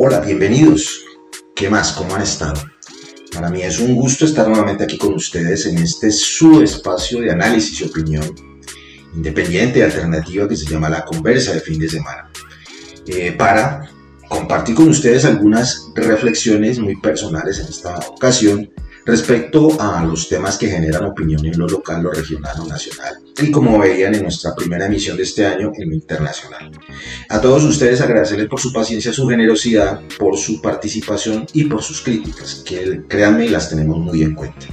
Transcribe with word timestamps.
Hola, 0.00 0.20
bienvenidos. 0.20 1.04
¿Qué 1.56 1.68
más? 1.68 1.90
¿Cómo 1.90 2.14
han 2.14 2.22
estado? 2.22 2.54
Para 3.34 3.50
mí 3.50 3.62
es 3.62 3.80
un 3.80 3.96
gusto 3.96 4.26
estar 4.26 4.46
nuevamente 4.46 4.84
aquí 4.84 4.96
con 4.96 5.14
ustedes 5.14 5.66
en 5.66 5.76
este 5.78 6.12
su 6.12 6.62
espacio 6.62 7.20
de 7.20 7.32
análisis 7.32 7.80
y 7.80 7.84
opinión 7.84 8.22
independiente 9.16 9.80
y 9.80 9.82
alternativa 9.82 10.46
que 10.48 10.56
se 10.56 10.66
llama 10.66 10.88
La 10.88 11.04
Conversa 11.04 11.52
de 11.52 11.58
fin 11.58 11.80
de 11.80 11.88
semana. 11.88 12.30
Eh, 13.08 13.32
para 13.32 13.90
compartir 14.28 14.76
con 14.76 14.88
ustedes 14.88 15.24
algunas 15.24 15.88
reflexiones 15.96 16.78
muy 16.78 16.94
personales 17.00 17.58
en 17.58 17.66
esta 17.66 17.98
ocasión 17.98 18.70
respecto 19.08 19.80
a 19.80 20.04
los 20.04 20.28
temas 20.28 20.58
que 20.58 20.68
generan 20.68 21.06
opinión 21.06 21.42
en 21.46 21.58
lo 21.58 21.66
local, 21.66 22.02
lo 22.02 22.12
regional 22.12 22.60
o 22.60 22.66
nacional, 22.66 23.14
y 23.40 23.50
como 23.50 23.78
veían 23.78 24.14
en 24.14 24.24
nuestra 24.24 24.54
primera 24.54 24.84
emisión 24.84 25.16
de 25.16 25.22
este 25.22 25.46
año, 25.46 25.72
en 25.74 25.88
lo 25.88 25.94
internacional. 25.94 26.70
A 27.30 27.40
todos 27.40 27.64
ustedes 27.64 28.02
agradecerles 28.02 28.48
por 28.48 28.60
su 28.60 28.70
paciencia, 28.70 29.10
su 29.10 29.26
generosidad, 29.26 30.02
por 30.18 30.36
su 30.36 30.60
participación 30.60 31.46
y 31.54 31.64
por 31.64 31.82
sus 31.82 32.02
críticas, 32.02 32.62
que 32.66 33.04
créanme, 33.08 33.48
las 33.48 33.70
tenemos 33.70 33.96
muy 33.96 34.22
en 34.22 34.34
cuenta. 34.34 34.66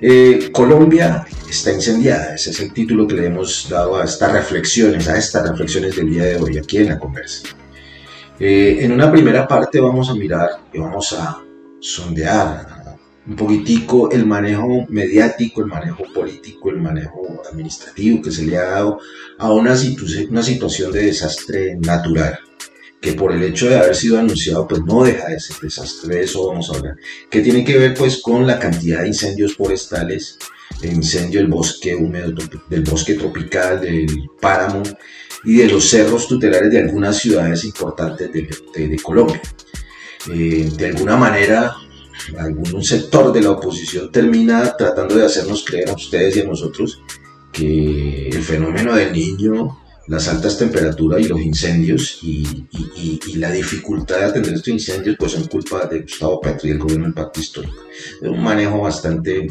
Eh, 0.00 0.50
Colombia 0.52 1.26
está 1.50 1.72
incendiada, 1.72 2.36
ese 2.36 2.50
es 2.50 2.60
el 2.60 2.72
título 2.72 3.08
que 3.08 3.14
le 3.14 3.26
hemos 3.26 3.68
dado 3.68 3.96
a 3.96 4.04
estas 4.04 4.30
reflexiones, 4.30 5.08
a 5.08 5.18
estas 5.18 5.48
reflexiones 5.48 5.96
del 5.96 6.10
día 6.10 6.26
de 6.26 6.36
hoy 6.36 6.58
aquí 6.58 6.76
en 6.76 6.90
la 6.90 6.98
conversa. 7.00 7.48
Eh, 8.38 8.78
en 8.82 8.92
una 8.92 9.10
primera 9.10 9.48
parte 9.48 9.80
vamos 9.80 10.10
a 10.10 10.14
mirar 10.14 10.50
y 10.72 10.78
vamos 10.78 11.12
a 11.12 11.42
sondear, 11.80 12.75
un 13.26 13.34
poquitico 13.34 14.10
el 14.10 14.24
manejo 14.24 14.86
mediático, 14.88 15.60
el 15.60 15.66
manejo 15.66 16.04
político, 16.14 16.70
el 16.70 16.80
manejo 16.80 17.42
administrativo 17.50 18.22
que 18.22 18.30
se 18.30 18.46
le 18.46 18.56
ha 18.56 18.64
dado 18.64 19.00
a 19.38 19.52
una, 19.52 19.74
una 20.30 20.42
situación 20.42 20.92
de 20.92 21.06
desastre 21.06 21.76
natural, 21.76 22.38
que 23.00 23.12
por 23.12 23.32
el 23.32 23.42
hecho 23.42 23.68
de 23.68 23.76
haber 23.76 23.96
sido 23.96 24.18
anunciado, 24.18 24.66
pues 24.68 24.82
no 24.84 25.02
deja 25.02 25.28
de 25.28 25.40
ser 25.40 25.56
desastre, 25.60 26.16
de 26.16 26.24
eso 26.24 26.46
vamos 26.48 26.70
a 26.70 26.76
hablar, 26.76 26.96
que 27.28 27.40
tiene 27.40 27.64
que 27.64 27.76
ver 27.76 27.94
pues 27.94 28.22
con 28.22 28.46
la 28.46 28.58
cantidad 28.58 29.02
de 29.02 29.08
incendios 29.08 29.56
forestales, 29.56 30.38
el 30.82 30.94
incendio 30.94 31.40
del 31.40 31.50
bosque 31.50 31.96
húmedo, 31.96 32.32
del 32.68 32.82
bosque 32.82 33.14
tropical, 33.14 33.80
del 33.80 34.06
páramo 34.40 34.82
y 35.44 35.56
de 35.58 35.66
los 35.66 35.88
cerros 35.88 36.28
tutelares 36.28 36.70
de 36.70 36.80
algunas 36.80 37.18
ciudades 37.18 37.64
importantes 37.64 38.30
de, 38.32 38.96
Colombia. 39.02 39.40
Eh, 40.28 40.68
de 40.76 40.86
alguna 40.86 41.16
manera 41.16 41.76
algún 42.38 42.82
sector 42.82 43.32
de 43.32 43.40
la 43.40 43.50
oposición 43.50 44.10
termina 44.10 44.76
tratando 44.76 45.16
de 45.16 45.26
hacernos 45.26 45.64
creer 45.64 45.90
a 45.90 45.94
ustedes 45.94 46.36
y 46.36 46.40
a 46.40 46.44
nosotros 46.44 47.00
que 47.52 48.28
el 48.28 48.42
fenómeno 48.42 48.94
del 48.94 49.12
niño, 49.12 49.78
las 50.08 50.28
altas 50.28 50.58
temperaturas 50.58 51.20
y 51.20 51.24
los 51.24 51.40
incendios 51.40 52.20
y, 52.22 52.66
la 53.36 53.50
dificultad 53.50 54.18
de 54.18 54.24
atender 54.24 54.54
estos 54.54 54.68
incendios 54.68 55.16
pues 55.18 55.32
son 55.32 55.44
culpa 55.44 55.86
de 55.86 56.00
Gustavo 56.00 56.40
Petro 56.40 56.68
y 56.68 56.70
el 56.70 56.78
gobierno 56.78 57.04
del 57.04 57.12
pacto 57.12 57.40
histórico. 57.40 57.76
Es 58.22 58.28
un 58.28 58.42
manejo 58.42 58.80
bastante 58.80 59.48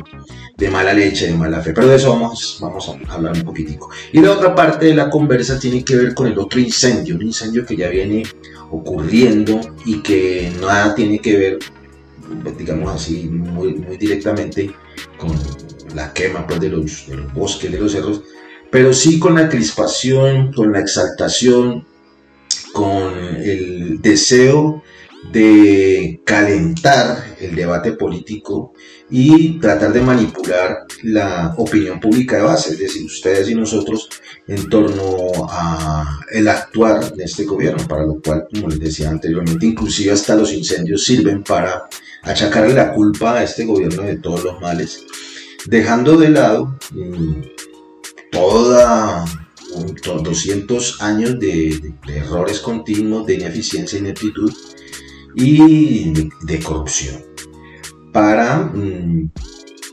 de 0.58 0.70
mala 0.70 0.94
leche, 0.94 1.28
de 1.28 1.36
mala 1.36 1.62
fe, 1.62 1.72
pero 1.72 1.88
de 1.88 1.98
eso 1.98 2.10
vamos, 2.10 2.58
vamos 2.60 2.90
a 2.90 3.14
hablar 3.14 3.34
un 3.34 3.44
poquitico. 3.44 3.90
Y 4.12 4.22
la 4.22 4.32
otra 4.32 4.56
parte 4.56 4.88
de 4.88 4.96
la 4.96 5.10
conversa 5.10 5.60
tiene 5.60 5.84
que 5.84 5.96
ver 5.96 6.16
con 6.16 6.28
el 6.28 6.40
otro 6.40 6.60
incendio, 6.60 7.16
un 7.16 7.24
incendio 7.24 7.64
que 7.64 7.76
ya 7.76 7.90
viene 7.90 8.24
ocurriendo 8.72 9.60
y 9.86 10.02
que 10.02 10.52
nada 10.60 10.96
tiene 10.96 11.20
que 11.20 11.38
ver 11.38 11.60
digamos 12.58 12.94
así, 12.94 13.28
muy, 13.28 13.76
muy 13.76 13.98
directamente 13.98 14.72
con 15.18 15.32
la 15.94 16.14
quema 16.14 16.46
pues, 16.46 16.60
de, 16.60 16.70
los, 16.70 17.08
de 17.08 17.18
los 17.18 17.34
bosques, 17.34 17.72
de 17.72 17.80
los 17.80 17.92
cerros, 17.92 18.22
pero 18.72 18.94
sí 18.94 19.20
con 19.20 19.36
la 19.36 19.48
crispación, 19.48 20.52
con 20.54 20.72
la 20.72 20.80
exaltación, 20.80 21.86
con 22.74 23.14
el 23.38 24.02
deseo 24.02 24.84
de 25.32 26.22
calentar 26.24 27.36
el 27.40 27.56
debate 27.56 27.94
político 27.94 28.74
y 29.10 29.60
tratar 29.60 29.94
de 29.94 30.02
manipular 30.02 30.86
la 31.04 31.54
opinión 31.58 32.00
pública 32.00 32.38
de 32.38 32.44
base, 32.44 32.72
es 32.72 32.80
decir, 32.80 33.06
ustedes 33.06 33.50
y 33.50 33.56
nosotros 33.56 34.10
en 34.48 34.68
torno 34.68 35.48
a 35.50 36.20
el 36.32 36.48
actuar 36.48 37.14
de 37.14 37.24
este 37.24 37.46
gobierno, 37.46 37.88
para 37.88 38.06
lo 38.06 38.20
cual, 38.22 38.48
como 38.52 38.70
les 38.70 38.80
decía 38.80 39.10
anteriormente, 39.10 39.66
inclusive 39.66 40.12
hasta 40.12 40.36
los 40.36 40.52
incendios 40.54 41.06
sirven 41.06 41.44
para 41.44 41.88
achacarle 42.24 42.74
la 42.74 42.94
culpa 42.94 43.38
a 43.38 43.44
este 43.44 43.66
gobierno 43.66 44.04
de 44.04 44.18
todos 44.18 44.44
los 44.44 44.60
males, 44.60 45.06
dejando 45.68 46.18
de 46.18 46.30
lado 46.30 46.78
mm, 46.92 47.42
toda 48.32 49.26
200 50.24 51.02
años 51.02 51.40
de, 51.40 51.94
errores 52.08 52.60
continuos, 52.60 53.26
de 53.26 53.36
ineficiencia, 53.36 54.00
ineptitud 54.00 54.52
y 55.36 56.30
de, 56.44 56.60
corrupción, 56.64 57.24
para 58.16 58.60
mm, 58.60 59.30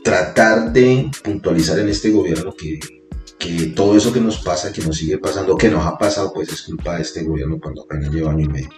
tratar 0.01 0.71
de 0.71 1.11
puntualizar 1.21 1.77
en 1.79 1.89
este 1.89 2.09
gobierno 2.09 2.55
que 2.57 2.79
que 3.37 3.73
todo 3.75 3.97
eso 3.97 4.13
que 4.13 4.21
nos 4.21 4.37
pasa, 4.37 4.71
que 4.71 4.81
nos 4.81 4.95
sigue 4.95 5.17
pasando, 5.17 5.57
que 5.57 5.67
nos 5.67 5.85
ha 5.85 5.97
pasado, 5.97 6.31
pues 6.33 6.49
es 6.49 6.61
culpa 6.61 6.95
de 6.95 7.01
este 7.01 7.23
gobierno 7.23 7.59
cuando 7.61 7.83
apenas 7.83 8.09
lleva 8.09 8.31
año 8.31 8.45
y 8.45 8.47
medio. 8.47 8.69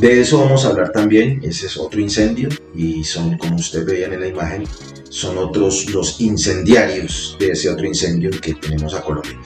De 0.00 0.20
eso 0.20 0.40
vamos 0.40 0.64
a 0.64 0.70
hablar 0.70 0.90
también, 0.90 1.40
ese 1.44 1.66
es 1.66 1.76
otro 1.76 2.00
incendio 2.00 2.48
y 2.74 3.04
son, 3.04 3.38
como 3.38 3.54
ustedes 3.54 3.86
veían 3.86 4.12
en 4.12 4.20
la 4.20 4.26
imagen, 4.26 4.64
son 5.10 5.38
otros 5.38 5.88
los 5.90 6.20
incendiarios 6.20 7.36
de 7.38 7.52
ese 7.52 7.70
otro 7.70 7.86
incendio 7.86 8.32
que 8.32 8.54
tenemos 8.54 8.94
a 8.94 9.02
Colombia. 9.02 9.38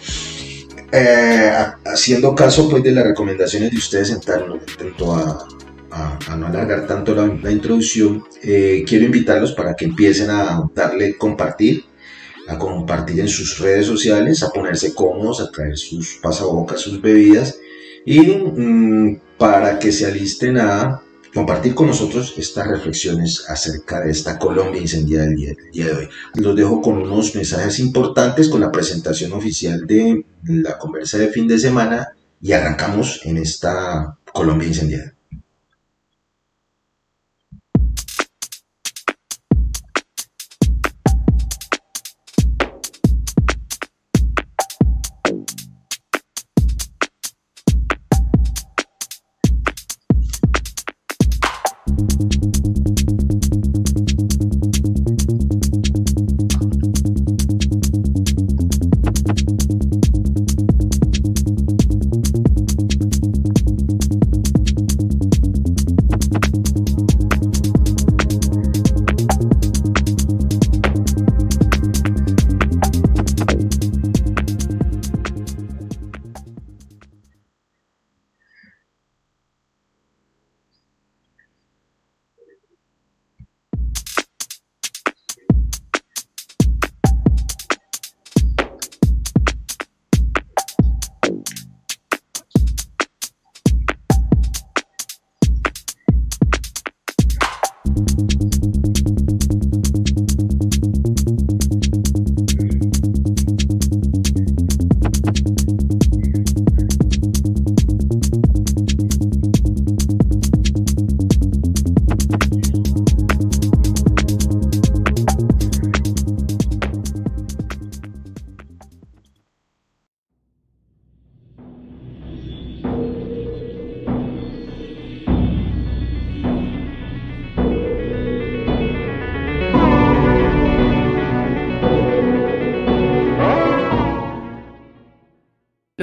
Eh, 0.93 1.53
haciendo 1.85 2.35
caso 2.35 2.71
pues 2.71 2.83
de 2.83 2.93
las 2.93 3.05
recomendaciones 3.05 3.71
de 3.71 3.77
ustedes 3.77 4.09
en 4.09 4.21
tanto 4.23 5.15
a, 5.15 5.47
a, 5.91 6.37
no 6.37 6.47
alargar 6.47 6.87
tanto 6.87 7.15
la, 7.15 7.51
introducción, 7.51 8.25
eh, 8.43 8.85
quiero 8.87 9.05
invitarlos 9.07 9.53
para 9.53 9.75
que 9.75 9.85
empiecen 9.85 10.31
a 10.31 10.63
darle 10.75 11.17
compartir 11.17 11.85
a 12.49 12.59
compartir 12.59 13.21
en 13.21 13.29
sus 13.29 13.59
redes 13.59 13.87
sociales, 13.87 14.43
a 14.43 14.51
ponerse 14.51 14.95
cómodos, 14.95 15.41
a 15.41 15.51
traer 15.51 15.77
sus 15.77 16.19
pasabocas, 16.23 16.81
sus 16.81 17.01
bebidas 17.01 17.59
y 18.07 18.21
mm, 18.21 19.21
para 19.37 19.79
que 19.79 19.93
se 19.93 20.07
alisten 20.07 20.57
a 20.57 21.03
compartir 21.35 21.75
con 21.75 21.89
nosotros 21.89 22.35
estas 22.39 22.67
reflexiones 22.67 23.45
acerca 23.49 24.01
de 24.01 24.11
esta 24.11 24.39
Colombia 24.39 24.81
incendiada 24.81 25.27
del 25.27 25.37
día, 25.37 25.53
día, 25.73 25.87
de 25.87 25.93
hoy. 25.93 26.09
Los 26.37 26.57
dejo 26.57 26.81
con 26.81 26.97
unos 26.97 27.35
mensajes 27.35 27.79
importantes 27.81 28.49
con 28.49 28.63
la 28.63 28.73
presentación 28.73 29.35
oficial 29.35 29.87
de 29.87 30.25
la 30.45 30.79
conversa 30.79 31.19
de 31.19 31.29
fin 31.29 31.47
de 31.47 31.59
semana 31.59 32.09
y 32.41 32.53
arrancamos 32.53 33.21
en 33.25 33.37
esta 33.37 34.17
Colombia 34.33 34.69
incendiada. 34.69 35.18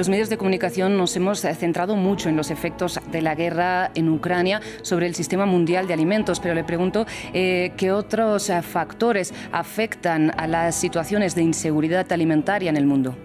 Los 0.06 0.10
medios 0.12 0.28
de 0.28 0.38
comunicación 0.38 0.96
nos 0.96 1.16
hemos 1.16 1.40
centrado 1.40 1.96
mucho 1.96 2.28
en 2.28 2.36
los 2.36 2.52
efectos 2.52 3.00
de 3.10 3.22
la 3.22 3.34
guerra 3.34 3.90
en 3.96 4.08
Ucrania 4.08 4.60
sobre 4.82 5.08
el 5.08 5.16
sistema 5.16 5.46
mundial 5.46 5.88
de 5.88 5.94
alimentos, 5.94 6.38
pero 6.38 6.54
le 6.54 6.62
pregunto 6.62 7.06
eh, 7.32 7.72
qué 7.76 7.90
otros 7.90 8.48
eh, 8.48 8.62
factores 8.62 9.34
afectan 9.50 10.30
a 10.38 10.46
las 10.46 10.76
situaciones 10.76 11.34
de 11.34 11.42
inseguridad 11.42 12.12
alimentaria 12.12 12.70
en 12.70 12.76
el 12.76 12.86
mundo. 12.86 13.16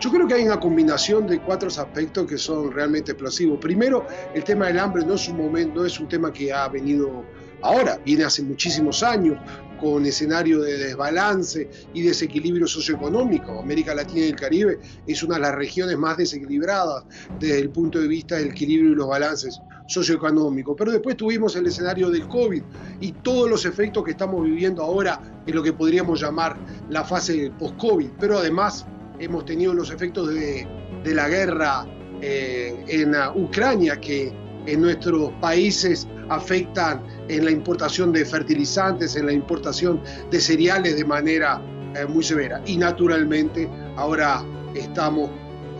Yo 0.00 0.10
creo 0.10 0.26
que 0.26 0.34
hay 0.34 0.42
una 0.42 0.58
combinación 0.58 1.28
de 1.28 1.38
cuatro 1.38 1.68
aspectos 1.68 2.26
que 2.26 2.36
son 2.36 2.72
realmente 2.72 3.12
explosivos. 3.12 3.60
Primero, 3.60 4.04
el 4.34 4.42
tema 4.42 4.66
del 4.66 4.80
hambre 4.80 5.04
no 5.06 5.14
es 5.14 5.28
un 5.28 5.36
momento, 5.36 5.82
no 5.82 5.86
es 5.86 6.00
un 6.00 6.08
tema 6.08 6.32
que 6.32 6.52
ha 6.52 6.66
venido 6.66 7.24
ahora, 7.62 7.98
viene 8.04 8.24
hace 8.24 8.42
muchísimos 8.42 9.02
años 9.02 9.38
con 9.82 10.06
escenario 10.06 10.62
de 10.62 10.78
desbalance 10.78 11.68
y 11.92 12.02
desequilibrio 12.02 12.68
socioeconómico. 12.68 13.58
América 13.58 13.92
Latina 13.94 14.26
y 14.26 14.28
el 14.28 14.36
Caribe 14.36 14.78
es 15.06 15.22
una 15.24 15.34
de 15.34 15.40
las 15.40 15.54
regiones 15.56 15.98
más 15.98 16.16
desequilibradas 16.16 17.04
desde 17.40 17.58
el 17.58 17.70
punto 17.70 17.98
de 18.00 18.06
vista 18.06 18.36
del 18.36 18.50
equilibrio 18.50 18.92
y 18.92 18.94
los 18.94 19.08
balances 19.08 19.60
socioeconómicos. 19.88 20.76
Pero 20.78 20.92
después 20.92 21.16
tuvimos 21.16 21.56
el 21.56 21.66
escenario 21.66 22.10
del 22.10 22.28
COVID 22.28 22.62
y 23.00 23.10
todos 23.12 23.50
los 23.50 23.66
efectos 23.66 24.04
que 24.04 24.12
estamos 24.12 24.44
viviendo 24.44 24.82
ahora 24.82 25.20
en 25.44 25.54
lo 25.54 25.64
que 25.64 25.72
podríamos 25.72 26.20
llamar 26.20 26.56
la 26.88 27.02
fase 27.02 27.50
post-COVID. 27.58 28.10
Pero 28.20 28.38
además 28.38 28.86
hemos 29.18 29.44
tenido 29.44 29.74
los 29.74 29.90
efectos 29.90 30.28
de, 30.28 30.64
la 31.04 31.28
guerra 31.28 31.84
eh, 32.20 32.84
en 32.86 33.16
Ucrania 33.34 34.00
que 34.00 34.32
en 34.66 34.80
nuestros 34.80 35.32
países 35.40 36.06
afectan 36.28 37.02
en 37.28 37.44
la 37.44 37.50
importación 37.50 38.12
de 38.12 38.24
fertilizantes, 38.24 39.16
en 39.16 39.26
la 39.26 39.32
importación 39.32 40.00
de 40.30 40.40
cereales 40.40 40.96
de 40.96 41.04
manera 41.04 41.60
eh, 41.94 42.06
muy 42.06 42.24
severa. 42.24 42.62
Y 42.66 42.76
naturalmente 42.76 43.68
ahora 43.96 44.44
estamos 44.74 45.30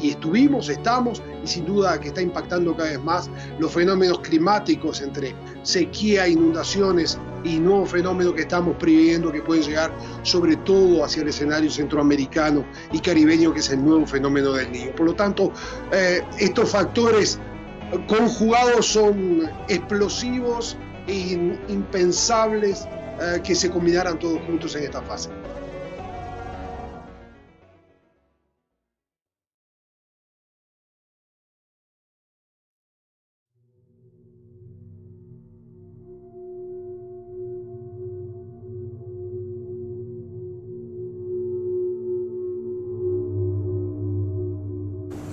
y 0.01 0.11
estuvimos, 0.11 0.69
estamos, 0.69 1.23
y 1.45 1.47
sin 1.47 1.65
duda 1.65 1.99
que 2.01 2.09
está 2.09 2.21
impactando 2.21 2.77
cada 2.77 2.91
vez 2.91 3.03
más 3.03 3.31
los 3.59 3.73
fenómenos 3.73 4.19
climáticos 4.21 5.01
entre 5.01 5.35
sequía, 5.63 6.27
inundaciones 6.27 7.19
y 7.45 7.59
nuevos 7.59 7.91
fenómenos 7.91 8.35
que 8.35 8.43
estamos 8.43 8.77
previendo 8.79 9.31
que 9.31 9.41
pueden 9.43 9.63
llegar 9.63 9.93
sobre 10.23 10.57
todo 10.57 11.05
hacia 11.05 11.23
el 11.23 11.29
escenario 11.29 11.71
centroamericano 11.71 12.65
y 12.93 12.99
caribeño, 12.99 13.53
que 13.53 13.61
es 13.61 13.71
el 13.71 13.85
nuevo 13.85 14.07
fenómeno 14.07 14.53
del 14.53 14.73
niño. 14.73 14.91
Por 14.97 15.07
lo 15.07 15.15
tanto, 15.15 15.53
eh, 15.93 16.23
estos 16.39 16.71
factores 16.71 17.39
conjugados 18.07 18.87
son 18.87 19.51
explosivos 19.69 20.77
e 21.07 21.33
impensables 21.69 22.87
eh, 23.21 23.41
que 23.43 23.55
se 23.55 23.71
combinaran 23.71 24.19
todos 24.19 24.41
juntos 24.47 24.75
en 24.77 24.85
esta 24.85 25.03
fase. 25.03 25.31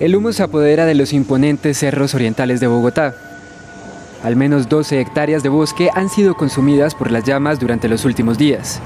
El 0.00 0.16
humo 0.16 0.32
se 0.32 0.42
apodera 0.42 0.86
de 0.86 0.94
los 0.94 1.12
imponentes 1.12 1.76
cerros 1.76 2.14
orientales 2.14 2.58
de 2.58 2.66
Bogotá. 2.66 3.14
Al 4.22 4.34
menos 4.34 4.66
12 4.66 4.98
hectáreas 4.98 5.42
de 5.42 5.50
bosque 5.50 5.90
han 5.94 6.08
sido 6.08 6.38
consumidas 6.38 6.94
por 6.94 7.10
las 7.10 7.24
llamas 7.24 7.60
durante 7.60 7.86
los 7.86 8.06
últimos 8.06 8.38
días. 8.38 8.80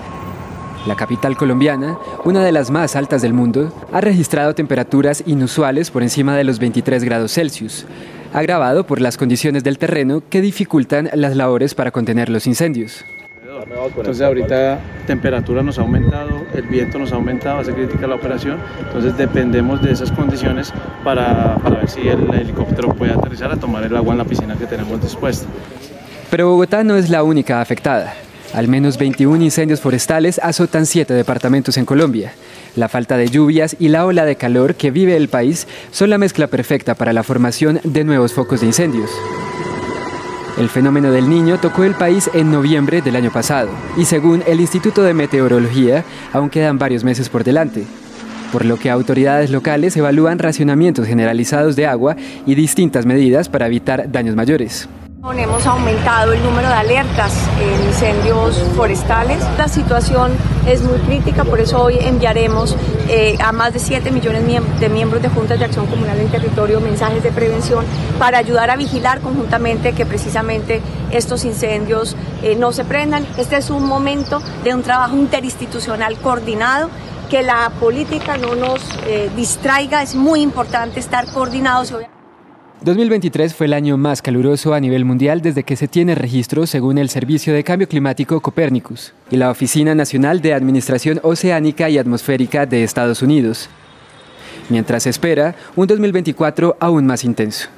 La 0.88 0.96
capital 0.96 1.36
colombiana, 1.36 1.96
una 2.24 2.44
de 2.44 2.50
las 2.50 2.72
más 2.72 2.96
altas 2.96 3.22
del 3.22 3.32
mundo, 3.32 3.72
ha 3.92 4.00
registrado 4.00 4.56
temperaturas 4.56 5.22
inusuales 5.24 5.92
por 5.92 6.02
encima 6.02 6.36
de 6.36 6.42
los 6.42 6.58
23 6.58 7.04
grados 7.04 7.32
Celsius, 7.32 7.86
agravado 8.32 8.84
por 8.84 9.00
las 9.00 9.16
condiciones 9.16 9.62
del 9.62 9.78
terreno 9.78 10.20
que 10.28 10.40
dificultan 10.40 11.10
las 11.14 11.36
labores 11.36 11.76
para 11.76 11.92
contener 11.92 12.28
los 12.28 12.48
incendios. 12.48 13.04
Entonces 13.96 14.22
ahorita 14.22 14.78
temperatura 15.06 15.62
nos 15.62 15.78
ha 15.78 15.82
aumentado, 15.82 16.46
el 16.54 16.62
viento 16.62 16.98
nos 16.98 17.12
ha 17.12 17.16
aumentado, 17.16 17.58
hace 17.58 17.72
crítica 17.72 18.06
la 18.06 18.14
operación, 18.14 18.58
entonces 18.80 19.16
dependemos 19.16 19.82
de 19.82 19.92
esas 19.92 20.10
condiciones 20.12 20.72
para, 21.02 21.56
para 21.56 21.76
ver 21.76 21.90
si 21.90 22.08
el 22.08 22.32
helicóptero 22.32 22.94
puede 22.94 23.12
aterrizar 23.12 23.50
a 23.52 23.56
tomar 23.56 23.84
el 23.84 23.96
agua 23.96 24.12
en 24.12 24.18
la 24.18 24.24
piscina 24.24 24.56
que 24.56 24.66
tenemos 24.66 25.00
dispuesta. 25.00 25.46
Pero 26.30 26.50
Bogotá 26.50 26.84
no 26.84 26.96
es 26.96 27.10
la 27.10 27.22
única 27.22 27.60
afectada. 27.60 28.14
Al 28.54 28.68
menos 28.68 28.98
21 28.98 29.42
incendios 29.42 29.80
forestales 29.80 30.38
azotan 30.42 30.86
siete 30.86 31.12
departamentos 31.12 31.76
en 31.76 31.84
Colombia. 31.84 32.32
La 32.76 32.88
falta 32.88 33.16
de 33.16 33.28
lluvias 33.28 33.76
y 33.78 33.88
la 33.88 34.06
ola 34.06 34.24
de 34.24 34.36
calor 34.36 34.76
que 34.76 34.90
vive 34.90 35.16
el 35.16 35.28
país 35.28 35.66
son 35.90 36.10
la 36.10 36.18
mezcla 36.18 36.46
perfecta 36.46 36.94
para 36.94 37.12
la 37.12 37.22
formación 37.22 37.80
de 37.82 38.04
nuevos 38.04 38.32
focos 38.32 38.60
de 38.60 38.66
incendios. 38.66 39.10
El 40.56 40.68
fenómeno 40.68 41.10
del 41.10 41.28
niño 41.28 41.58
tocó 41.58 41.82
el 41.82 41.94
país 41.94 42.30
en 42.32 42.52
noviembre 42.52 43.02
del 43.02 43.16
año 43.16 43.32
pasado 43.32 43.70
y 43.96 44.04
según 44.04 44.44
el 44.46 44.60
Instituto 44.60 45.02
de 45.02 45.12
Meteorología 45.12 46.04
aún 46.32 46.48
quedan 46.48 46.78
varios 46.78 47.02
meses 47.02 47.28
por 47.28 47.42
delante, 47.42 47.84
por 48.52 48.64
lo 48.64 48.78
que 48.78 48.88
autoridades 48.88 49.50
locales 49.50 49.96
evalúan 49.96 50.38
racionamientos 50.38 51.08
generalizados 51.08 51.74
de 51.74 51.86
agua 51.86 52.14
y 52.46 52.54
distintas 52.54 53.04
medidas 53.04 53.48
para 53.48 53.66
evitar 53.66 54.12
daños 54.12 54.36
mayores. 54.36 54.88
Hemos 55.32 55.66
aumentado 55.66 56.34
el 56.34 56.42
número 56.42 56.68
de 56.68 56.74
alertas 56.74 57.32
en 57.58 57.86
incendios 57.86 58.58
forestales. 58.76 59.42
La 59.56 59.68
situación 59.68 60.32
es 60.66 60.82
muy 60.82 60.98
crítica, 60.98 61.44
por 61.44 61.60
eso 61.60 61.82
hoy 61.82 61.96
enviaremos 61.98 62.76
eh, 63.08 63.38
a 63.42 63.50
más 63.50 63.72
de 63.72 63.78
7 63.78 64.10
millones 64.10 64.44
de 64.78 64.88
miembros 64.90 65.22
de 65.22 65.30
juntas 65.30 65.58
de 65.58 65.64
acción 65.64 65.86
comunal 65.86 66.20
en 66.20 66.28
territorio 66.28 66.78
mensajes 66.80 67.22
de 67.22 67.32
prevención 67.32 67.86
para 68.18 68.36
ayudar 68.36 68.68
a 68.68 68.76
vigilar 68.76 69.20
conjuntamente 69.20 69.94
que 69.94 70.04
precisamente 70.04 70.82
estos 71.10 71.46
incendios 71.46 72.16
eh, 72.42 72.54
no 72.54 72.72
se 72.72 72.84
prendan. 72.84 73.26
Este 73.38 73.56
es 73.56 73.70
un 73.70 73.86
momento 73.86 74.42
de 74.62 74.74
un 74.74 74.82
trabajo 74.82 75.16
interinstitucional 75.16 76.18
coordinado 76.18 76.90
que 77.30 77.42
la 77.42 77.70
política 77.80 78.36
no 78.36 78.54
nos 78.54 78.80
eh, 79.06 79.30
distraiga, 79.34 80.02
es 80.02 80.14
muy 80.14 80.42
importante 80.42 81.00
estar 81.00 81.26
coordinados. 81.32 81.94
2023 82.84 83.54
fue 83.54 83.64
el 83.64 83.72
año 83.72 83.96
más 83.96 84.20
caluroso 84.20 84.74
a 84.74 84.80
nivel 84.80 85.06
mundial 85.06 85.40
desde 85.40 85.64
que 85.64 85.74
se 85.74 85.88
tiene 85.88 86.14
registro 86.14 86.66
según 86.66 86.98
el 86.98 87.08
Servicio 87.08 87.54
de 87.54 87.64
Cambio 87.64 87.88
Climático 87.88 88.42
Copérnicus 88.42 89.14
y 89.30 89.36
la 89.36 89.50
Oficina 89.50 89.94
Nacional 89.94 90.42
de 90.42 90.52
Administración 90.52 91.18
Oceánica 91.22 91.88
y 91.88 91.96
Atmosférica 91.96 92.66
de 92.66 92.84
Estados 92.84 93.22
Unidos, 93.22 93.70
mientras 94.68 95.04
se 95.04 95.10
espera 95.10 95.56
un 95.76 95.86
2024 95.86 96.76
aún 96.78 97.06
más 97.06 97.24
intenso. 97.24 97.70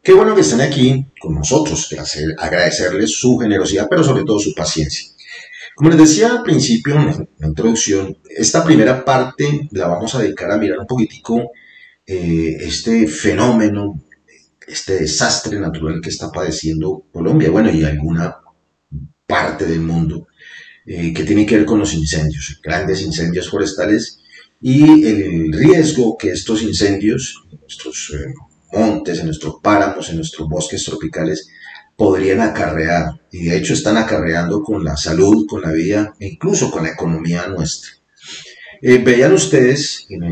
Qué 0.00 0.12
bueno 0.12 0.36
que 0.36 0.42
estén 0.42 0.60
aquí 0.60 1.04
con 1.20 1.34
nosotros, 1.34 1.92
agradecerles 2.38 3.18
su 3.18 3.36
generosidad, 3.36 3.88
pero 3.90 4.04
sobre 4.04 4.22
todo 4.22 4.38
su 4.38 4.54
paciencia. 4.54 5.10
Como 5.74 5.90
les 5.90 5.98
decía 5.98 6.30
al 6.30 6.44
principio 6.44 6.94
en 6.94 7.28
la 7.38 7.48
introducción, 7.48 8.16
esta 8.30 8.62
primera 8.62 9.04
parte 9.04 9.68
la 9.72 9.88
vamos 9.88 10.14
a 10.14 10.20
dedicar 10.20 10.52
a 10.52 10.56
mirar 10.56 10.78
un 10.78 10.86
poquitico 10.86 11.50
eh, 12.04 12.56
este 12.60 13.06
fenómeno, 13.06 14.04
este 14.66 14.94
desastre 15.00 15.60
natural 15.60 16.00
que 16.00 16.10
está 16.10 16.30
padeciendo 16.30 17.04
Colombia, 17.12 17.50
bueno, 17.50 17.70
y 17.70 17.84
alguna 17.84 18.36
parte 19.26 19.66
del 19.66 19.80
mundo, 19.80 20.26
eh, 20.84 21.12
que 21.12 21.24
tiene 21.24 21.46
que 21.46 21.58
ver 21.58 21.66
con 21.66 21.78
los 21.78 21.94
incendios, 21.94 22.60
grandes 22.62 23.02
incendios 23.02 23.48
forestales 23.48 24.18
y 24.60 25.04
el 25.04 25.52
riesgo 25.52 26.16
que 26.18 26.30
estos 26.30 26.62
incendios, 26.62 27.44
en 27.52 27.60
nuestros 27.60 28.12
eh, 28.14 28.32
montes, 28.72 29.20
en 29.20 29.26
nuestros 29.26 29.56
páramos, 29.62 30.10
en 30.10 30.16
nuestros 30.16 30.48
bosques 30.48 30.84
tropicales, 30.84 31.48
podrían 31.96 32.40
acarrear, 32.40 33.20
y 33.30 33.44
de 33.44 33.58
hecho 33.58 33.74
están 33.74 33.96
acarreando 33.96 34.62
con 34.62 34.82
la 34.82 34.96
salud, 34.96 35.46
con 35.48 35.62
la 35.62 35.70
vida 35.70 36.14
e 36.18 36.28
incluso 36.28 36.70
con 36.70 36.82
la 36.82 36.90
economía 36.90 37.46
nuestra. 37.46 37.90
vean 38.80 39.32
ustedes 39.34 40.06
en 40.08 40.24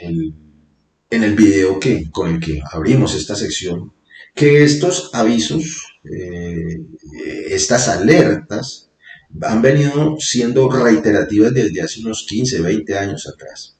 el 0.00 0.43
video 1.36 1.78
que, 1.78 2.10
con 2.10 2.34
el 2.34 2.40
que 2.40 2.60
abrimos 2.72 3.14
esta 3.14 3.34
sección, 3.34 3.92
que 4.34 4.64
estos 4.64 5.10
avisos, 5.12 5.98
eh, 6.04 6.80
estas 7.48 7.88
alertas, 7.88 8.90
han 9.42 9.62
venido 9.62 10.16
siendo 10.18 10.70
reiterativas 10.70 11.52
desde 11.52 11.82
hace 11.82 12.00
unos 12.00 12.24
15, 12.28 12.60
20 12.60 12.98
años 12.98 13.28
atrás. 13.28 13.78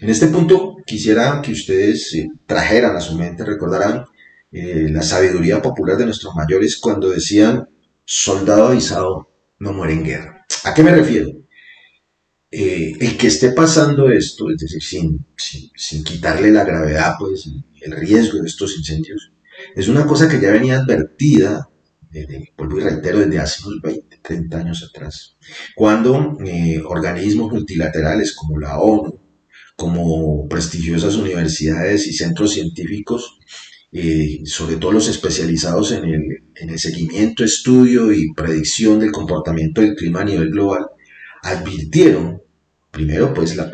En 0.00 0.10
este 0.10 0.26
punto 0.26 0.76
quisiera 0.86 1.40
que 1.42 1.52
ustedes 1.52 2.14
eh, 2.14 2.28
trajeran 2.46 2.96
a 2.96 3.00
su 3.00 3.16
mente, 3.16 3.44
recordarán 3.44 4.04
eh, 4.52 4.88
la 4.90 5.02
sabiduría 5.02 5.60
popular 5.62 5.96
de 5.96 6.06
nuestros 6.06 6.34
mayores 6.34 6.76
cuando 6.76 7.10
decían, 7.10 7.68
soldado 8.04 8.68
avisado 8.68 9.28
no 9.58 9.72
muere 9.72 9.94
en 9.94 10.04
guerra. 10.04 10.46
¿A 10.64 10.74
qué 10.74 10.82
me 10.82 10.94
refiero? 10.94 11.30
Eh, 12.58 12.96
el 13.00 13.18
que 13.18 13.26
esté 13.26 13.52
pasando 13.52 14.08
esto, 14.08 14.50
es 14.50 14.56
decir, 14.56 14.82
sin, 14.82 15.26
sin, 15.76 16.02
quitarle 16.02 16.50
la 16.50 16.64
gravedad, 16.64 17.16
pues, 17.18 17.50
el 17.82 17.92
riesgo 17.92 18.38
de 18.40 18.48
estos 18.48 18.78
incendios, 18.78 19.30
es 19.74 19.88
una 19.88 20.06
cosa 20.06 20.26
que 20.26 20.40
ya 20.40 20.52
venía 20.52 20.78
advertida, 20.78 21.68
desde, 22.10 22.54
vuelvo 22.56 22.78
y 22.78 22.84
reitero, 22.84 23.18
desde 23.18 23.40
hace 23.40 23.62
unos 23.66 23.82
20, 23.82 24.20
30 24.22 24.58
años 24.58 24.88
atrás, 24.88 25.36
cuando 25.74 26.38
eh, 26.46 26.80
organismos 26.82 27.52
multilaterales 27.52 28.32
como 28.32 28.58
la 28.58 28.78
ONU, 28.78 29.20
como 29.76 30.48
prestigiosas 30.48 31.16
universidades 31.16 32.06
y 32.06 32.14
centros 32.14 32.54
científicos, 32.54 33.38
eh, 33.92 34.40
sobre 34.46 34.76
todo 34.76 34.92
los 34.92 35.08
especializados 35.08 35.92
en 35.92 36.04
el, 36.06 36.78
seguimiento, 36.78 37.44
estudio 37.44 38.14
y 38.14 38.32
predicción 38.32 38.98
del 38.98 39.12
comportamiento 39.12 39.82
del 39.82 39.94
clima 39.94 40.22
a 40.22 40.24
nivel 40.24 40.52
global, 40.52 40.86
advirtieron, 41.42 42.45
primero, 42.96 43.34
pues 43.34 43.54
la, 43.56 43.70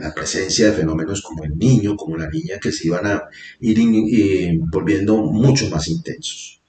la, 0.00 0.14
presencia 0.14 0.66
de 0.66 0.72
fenómenos 0.72 1.20
como 1.20 1.44
el 1.44 1.58
niño, 1.58 1.94
como 1.94 2.16
la 2.16 2.28
niña, 2.28 2.58
que 2.58 2.72
se 2.72 2.88
iban 2.88 3.06
a 3.06 3.22
ir 3.60 3.78
eh, 3.78 4.58
volviendo 4.72 5.18
mucho 5.18 5.68
más 5.68 5.88
intensos 5.88 6.60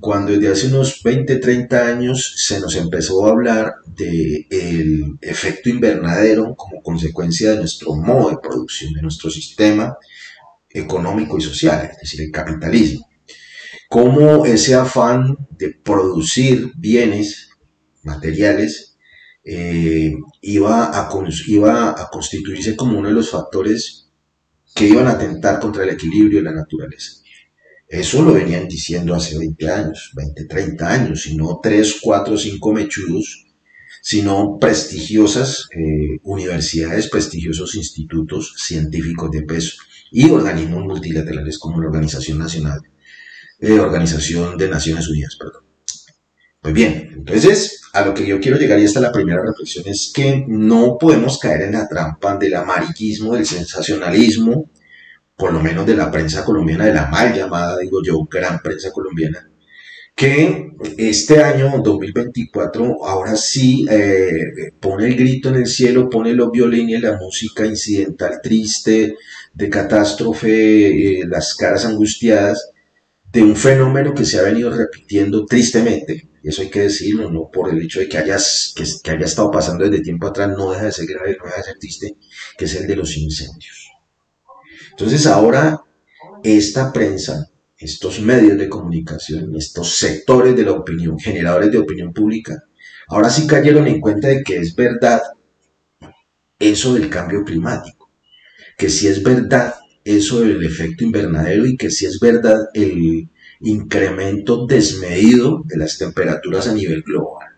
cuando 0.00 0.32
desde 0.32 0.48
hace 0.48 0.66
unos 0.66 1.00
20, 1.02 1.36
30 1.36 1.86
años 1.86 2.34
se 2.36 2.58
nos 2.58 2.74
empezó 2.74 3.24
a 3.24 3.30
hablar 3.30 3.74
del 3.86 4.46
el 4.50 5.18
efecto 5.20 5.68
invernadero 5.68 6.56
como 6.56 6.82
consecuencia 6.82 7.52
de 7.52 7.58
nuestro 7.58 7.94
modo 7.94 8.30
de 8.30 8.38
producción, 8.42 8.92
de 8.94 9.02
nuestro 9.02 9.30
sistema 9.30 9.96
económico 10.68 11.38
y 11.38 11.40
social, 11.40 11.88
es 11.92 11.98
decir, 11.98 12.22
el 12.22 12.32
capitalismo. 12.32 13.08
Cómo 13.88 14.44
ese 14.44 14.74
afán 14.74 15.36
de 15.50 15.68
producir 15.70 16.72
bienes 16.74 17.50
materiales 18.02 18.91
eh, 19.44 20.14
iba, 20.40 20.90
a, 20.98 21.08
iba 21.46 21.90
a 21.90 22.08
constituirse 22.10 22.76
como 22.76 22.98
uno 22.98 23.08
de 23.08 23.14
los 23.14 23.30
factores 23.30 24.08
que 24.74 24.88
iban 24.88 25.06
a 25.06 25.12
atentar 25.12 25.60
contra 25.60 25.84
el 25.84 25.90
equilibrio 25.90 26.38
de 26.38 26.44
la 26.44 26.52
naturaleza. 26.52 27.22
Eso 27.88 28.22
lo 28.22 28.32
venían 28.32 28.66
diciendo 28.68 29.14
hace 29.14 29.38
20 29.38 29.70
años, 29.70 30.12
20, 30.14 30.46
30 30.46 30.90
años, 30.90 31.22
sino 31.22 31.60
3, 31.62 31.98
4, 32.00 32.38
5 32.38 32.72
mechudos, 32.72 33.46
sino 34.00 34.58
prestigiosas 34.58 35.68
eh, 35.76 36.18
universidades, 36.22 37.10
prestigiosos 37.10 37.74
institutos 37.74 38.54
científicos 38.56 39.30
de 39.30 39.42
peso 39.42 39.76
y 40.10 40.30
organismos 40.30 40.84
multilaterales 40.84 41.58
como 41.58 41.80
la 41.80 41.88
Organización 41.88 42.38
Nacional, 42.38 42.80
eh, 43.60 43.78
Organización 43.78 44.56
de 44.56 44.68
Naciones 44.70 45.08
Unidas, 45.08 45.36
perdón. 45.38 45.64
Pues 46.62 46.72
bien, 46.74 47.10
entonces 47.12 47.81
a 47.92 48.04
lo 48.04 48.14
que 48.14 48.26
yo 48.26 48.40
quiero 48.40 48.58
llegar 48.58 48.78
y 48.78 48.84
esta 48.84 49.00
es 49.00 49.02
la 49.02 49.12
primera 49.12 49.42
reflexión 49.42 49.84
es 49.86 50.10
que 50.14 50.44
no 50.48 50.96
podemos 50.98 51.38
caer 51.38 51.62
en 51.62 51.72
la 51.72 51.86
trampa 51.86 52.36
del 52.36 52.54
amarillismo, 52.54 53.34
del 53.34 53.46
sensacionalismo, 53.46 54.70
por 55.36 55.52
lo 55.52 55.60
menos 55.60 55.84
de 55.86 55.96
la 55.96 56.10
prensa 56.10 56.44
colombiana, 56.44 56.86
de 56.86 56.94
la 56.94 57.06
mal 57.06 57.34
llamada, 57.34 57.78
digo 57.78 58.02
yo, 58.02 58.26
gran 58.30 58.60
prensa 58.60 58.90
colombiana, 58.92 59.50
que 60.14 60.72
este 60.96 61.42
año 61.42 61.82
2024 61.82 63.04
ahora 63.04 63.36
sí 63.36 63.84
eh, 63.90 64.72
pone 64.80 65.06
el 65.06 65.16
grito 65.16 65.50
en 65.50 65.56
el 65.56 65.66
cielo, 65.66 66.08
pone 66.08 66.32
los 66.32 66.50
violines, 66.50 67.02
la 67.02 67.18
música 67.18 67.66
incidental 67.66 68.40
triste, 68.42 69.16
de 69.52 69.68
catástrofe, 69.68 71.20
eh, 71.20 71.24
las 71.26 71.54
caras 71.54 71.84
angustiadas, 71.84 72.70
de 73.30 73.42
un 73.42 73.56
fenómeno 73.56 74.14
que 74.14 74.24
se 74.24 74.38
ha 74.38 74.42
venido 74.42 74.70
repitiendo 74.70 75.44
tristemente, 75.44 76.28
y 76.42 76.48
eso 76.48 76.62
hay 76.62 76.70
que 76.70 76.80
decirlo, 76.80 77.30
no 77.30 77.48
por 77.52 77.70
el 77.70 77.80
hecho 77.80 78.00
de 78.00 78.08
que, 78.08 78.18
hayas, 78.18 78.72
que, 78.74 78.84
que 79.02 79.10
haya 79.12 79.26
estado 79.26 79.50
pasando 79.50 79.84
desde 79.84 80.02
tiempo 80.02 80.26
atrás, 80.26 80.48
no 80.56 80.72
deja 80.72 80.86
de 80.86 80.92
ser 80.92 81.06
grave, 81.06 81.36
no 81.38 81.44
deja 81.44 81.58
de 81.58 81.62
ser 81.62 81.78
triste, 81.78 82.16
que 82.58 82.64
es 82.64 82.74
el 82.74 82.86
de 82.86 82.96
los 82.96 83.16
incendios. 83.16 83.90
Entonces 84.90 85.26
ahora 85.26 85.82
esta 86.42 86.92
prensa, 86.92 87.48
estos 87.78 88.20
medios 88.20 88.58
de 88.58 88.68
comunicación, 88.68 89.54
estos 89.56 89.96
sectores 89.96 90.56
de 90.56 90.64
la 90.64 90.72
opinión, 90.72 91.18
generadores 91.18 91.70
de 91.70 91.78
opinión 91.78 92.12
pública, 92.12 92.64
ahora 93.08 93.30
sí 93.30 93.46
cayeron 93.46 93.86
en 93.86 94.00
cuenta 94.00 94.28
de 94.28 94.42
que 94.42 94.56
es 94.56 94.74
verdad 94.74 95.22
eso 96.58 96.94
del 96.94 97.08
cambio 97.08 97.44
climático, 97.44 98.10
que 98.76 98.88
sí 98.88 99.06
es 99.06 99.22
verdad 99.22 99.74
eso 100.04 100.40
del 100.40 100.64
efecto 100.64 101.04
invernadero 101.04 101.66
y 101.66 101.76
que 101.76 101.90
sí 101.90 102.06
es 102.06 102.18
verdad 102.18 102.58
el 102.74 103.28
incremento 103.62 104.66
desmedido 104.66 105.62
de 105.64 105.76
las 105.76 105.98
temperaturas 105.98 106.68
a 106.68 106.74
nivel 106.74 107.02
global. 107.02 107.48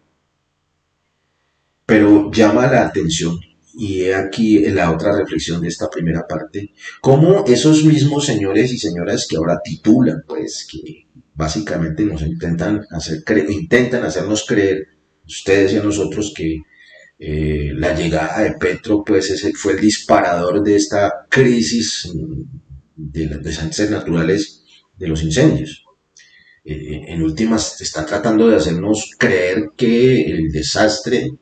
Pero 1.86 2.30
llama 2.30 2.66
la 2.66 2.86
atención 2.86 3.38
y 3.76 4.10
aquí 4.10 4.60
la 4.66 4.92
otra 4.92 5.16
reflexión 5.16 5.60
de 5.60 5.68
esta 5.68 5.90
primera 5.90 6.26
parte, 6.26 6.72
cómo 7.00 7.44
esos 7.46 7.84
mismos 7.84 8.24
señores 8.24 8.72
y 8.72 8.78
señoras 8.78 9.26
que 9.28 9.36
ahora 9.36 9.60
titulan, 9.62 10.22
pues 10.26 10.66
que 10.70 11.06
básicamente 11.34 12.04
nos 12.04 12.22
intentan, 12.22 12.82
hacer 12.90 13.22
intentan 13.48 14.04
hacernos 14.04 14.44
creer, 14.46 14.86
ustedes 15.26 15.72
y 15.72 15.78
a 15.78 15.82
nosotros, 15.82 16.32
que 16.36 16.60
eh, 17.18 17.70
la 17.74 17.94
llegada 17.94 18.42
de 18.42 18.52
Petro 18.52 19.02
pues 19.04 19.44
fue 19.56 19.72
el 19.72 19.80
disparador 19.80 20.62
de 20.62 20.76
esta 20.76 21.26
crisis 21.28 22.12
de 22.96 23.26
los 23.26 23.42
desastres 23.42 23.90
naturales 23.90 24.64
de 24.96 25.08
los 25.08 25.22
incendios. 25.22 25.83
Eh, 26.64 27.04
en 27.08 27.22
últimas, 27.22 27.80
están 27.80 28.06
tratando 28.06 28.48
de 28.48 28.56
hacernos 28.56 29.10
creer 29.18 29.70
que 29.76 30.22
el 30.22 30.50
desastre 30.50 31.32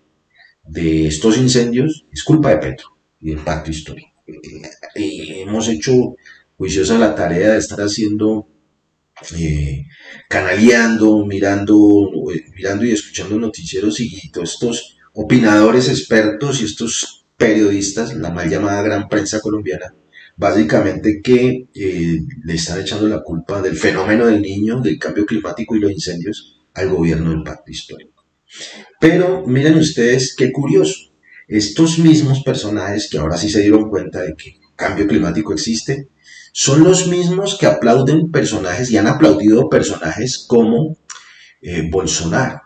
de 0.64 1.06
estos 1.06 1.36
incendios 1.38 2.04
es 2.12 2.22
culpa 2.24 2.50
de 2.50 2.58
Petro 2.58 2.88
y 3.20 3.30
del 3.30 3.38
pacto 3.38 3.70
histórico. 3.70 4.10
Eh, 4.94 5.42
hemos 5.42 5.68
hecho 5.68 6.16
juiciosa 6.56 6.98
la 6.98 7.14
tarea 7.14 7.52
de 7.52 7.58
estar 7.58 7.80
haciendo, 7.80 8.48
eh, 9.36 9.84
canaleando, 10.28 11.24
mirando, 11.26 12.10
eh, 12.32 12.44
mirando 12.54 12.84
y 12.84 12.92
escuchando 12.92 13.38
noticieros 13.38 14.00
y 14.00 14.30
todos 14.30 14.54
estos 14.54 14.98
opinadores 15.14 15.88
expertos 15.88 16.60
y 16.60 16.64
estos 16.64 17.24
periodistas, 17.36 18.14
la 18.14 18.30
mal 18.30 18.48
llamada 18.48 18.82
gran 18.82 19.08
prensa 19.08 19.40
colombiana, 19.40 19.94
básicamente 20.42 21.20
que 21.22 21.68
le 21.72 22.54
están 22.54 22.80
echando 22.80 23.06
la 23.06 23.22
culpa 23.22 23.62
del 23.62 23.76
fenómeno 23.76 24.26
del 24.26 24.42
niño, 24.42 24.80
del 24.80 24.98
cambio 24.98 25.24
climático 25.24 25.76
y 25.76 25.78
los 25.78 25.92
incendios 25.92 26.60
al 26.74 26.88
gobierno 26.88 27.30
del 27.30 27.44
pacto 27.44 27.70
histórico. 27.70 28.26
Pero 29.00 29.46
miren 29.46 29.76
ustedes 29.76 30.34
qué 30.36 30.50
curioso. 30.50 31.12
Estos 31.46 31.98
mismos 32.00 32.42
personajes 32.42 33.08
que 33.08 33.18
ahora 33.18 33.36
sí 33.36 33.48
se 33.48 33.60
dieron 33.60 33.88
cuenta 33.88 34.22
de 34.22 34.34
que 34.34 34.58
cambio 34.74 35.06
climático 35.06 35.52
existe, 35.52 36.08
son 36.52 36.82
los 36.82 37.06
mismos 37.06 37.56
que 37.56 37.66
aplauden 37.66 38.32
personajes 38.32 38.90
y 38.90 38.96
han 38.96 39.06
aplaudido 39.06 39.68
personajes 39.68 40.44
como 40.48 40.96
eh, 41.60 41.88
Bolsonaro. 41.88 42.62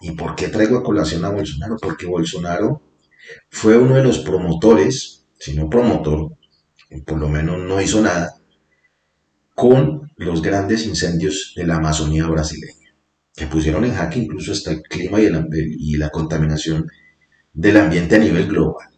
¿Y 0.00 0.12
por 0.12 0.34
qué 0.34 0.48
traigo 0.48 0.78
a 0.78 0.82
colación 0.82 1.24
a 1.26 1.30
Bolsonaro? 1.30 1.76
Porque 1.80 2.06
Bolsonaro 2.06 2.82
fue 3.50 3.76
uno 3.76 3.96
de 3.96 4.04
los 4.04 4.20
promotores, 4.20 5.26
si 5.38 5.54
no 5.54 5.68
promotor, 5.68 6.32
por 7.06 7.18
lo 7.18 7.28
menos 7.28 7.58
no 7.58 7.80
hizo 7.80 8.00
nada, 8.00 8.34
con 9.54 10.10
los 10.16 10.42
grandes 10.42 10.86
incendios 10.86 11.52
de 11.56 11.66
la 11.66 11.76
Amazonía 11.76 12.26
brasileña 12.26 12.80
que 13.40 13.46
pusieron 13.46 13.86
en 13.86 13.94
jaque 13.94 14.18
incluso 14.18 14.52
hasta 14.52 14.70
el 14.70 14.82
clima 14.82 15.18
y, 15.18 15.96
la 15.96 16.10
contaminación 16.10 16.86
del 17.54 17.78
ambiente 17.78 18.16
a 18.16 18.18
nivel 18.18 18.46
global. 18.46 18.88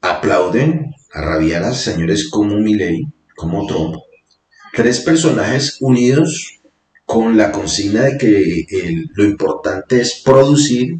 Aplauden 0.00 0.92
a 1.12 1.20
rabiar 1.20 1.62
a 1.62 1.72
señores 1.72 2.28
como 2.28 2.56
Milley, 2.56 3.06
como 3.36 3.66
Trump, 3.68 3.94
tres 4.74 5.00
personajes 5.00 5.76
unidos 5.80 6.58
con 7.04 7.36
la 7.36 7.52
consigna 7.52 8.02
de 8.02 8.18
que 8.18 8.66
lo 9.14 9.24
importante 9.24 10.00
es 10.00 10.22
producir, 10.24 10.98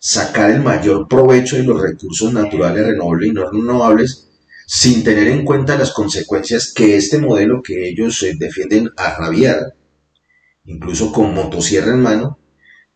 sacar 0.00 0.50
el 0.50 0.62
mayor 0.62 1.06
provecho 1.06 1.54
de 1.54 1.62
los 1.62 1.80
recursos 1.80 2.32
naturales 2.32 2.88
renovables 2.88 3.30
y 3.30 3.32
no 3.32 3.50
renovables, 3.50 4.23
sin 4.66 5.04
tener 5.04 5.28
en 5.28 5.44
cuenta 5.44 5.78
las 5.78 5.92
consecuencias 5.92 6.72
que 6.72 6.96
este 6.96 7.18
modelo 7.18 7.62
que 7.62 7.88
ellos 7.88 8.22
eh, 8.22 8.34
defienden 8.38 8.90
a 8.96 9.16
rabiar 9.16 9.74
incluso 10.64 11.12
con 11.12 11.34
motosierra 11.34 11.92
en 11.92 12.00
mano, 12.00 12.38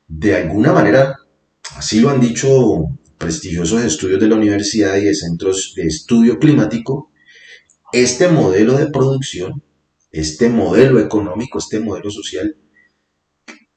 de 0.07 0.37
alguna 0.37 0.73
manera, 0.73 1.17
así 1.77 2.01
lo 2.01 2.11
han 2.11 2.21
dicho 2.21 2.89
prestigiosos 3.19 3.85
estudios 3.85 4.21
de 4.21 4.29
la 4.29 4.37
universidad 4.37 4.97
y 4.97 5.05
de 5.05 5.15
centros 5.15 5.75
de 5.77 5.87
estudio 5.87 6.39
climático, 6.39 7.11
este 7.93 8.29
modelo 8.29 8.77
de 8.77 8.87
producción, 8.87 9.63
este 10.11 10.49
modelo 10.49 10.99
económico, 10.99 11.59
este 11.59 11.81
modelo 11.81 12.11
social, 12.11 12.57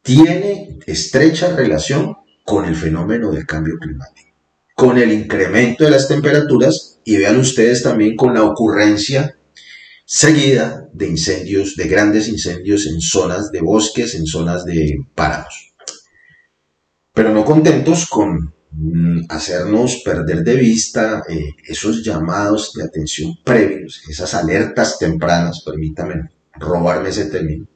tiene 0.02 0.80
estrecha 0.86 1.56
relación 1.56 2.16
con 2.46 2.66
el 2.66 2.76
fenómeno 2.76 3.32
del 3.32 3.46
cambio 3.46 3.78
climático, 3.78 4.32
con 4.76 4.98
el 4.98 5.12
incremento 5.12 5.84
de 5.84 5.92
las 5.92 6.08
temperaturas 6.08 6.91
y 7.04 7.18
vean 7.18 7.40
ustedes 7.40 7.84
también 7.84 8.16
con 8.16 8.34
la 8.34 8.44
ocurrencia 8.44 9.36
seguida 10.06 10.90
de 10.92 11.08
incendios, 11.08 11.76
de 11.76 11.88
grandes 11.88 12.28
incendios 12.28 12.86
en 12.86 13.00
zonas 13.00 13.50
de 13.52 13.62
bosques, 13.62 14.14
en 14.16 14.26
zonas 14.26 14.66
de 14.66 14.98
páramos. 15.16 15.74
Pero 17.14 17.34
no 17.34 17.46
contentos 17.46 18.08
con 18.08 18.54
mm, 18.72 19.22
hacernos 19.30 20.02
perder 20.04 20.44
de 20.44 20.56
vista 20.56 21.24
eh, 21.30 21.52
esos 21.66 22.04
llamados 22.04 22.74
de 22.74 22.84
atención 22.84 23.36
previos, 23.44 24.04
esas 24.10 24.34
alertas 24.34 25.00
tempranas, 25.00 25.64
permítame 25.66 26.30
robarme 26.60 27.10
ese 27.10 27.26
término, 27.26 27.68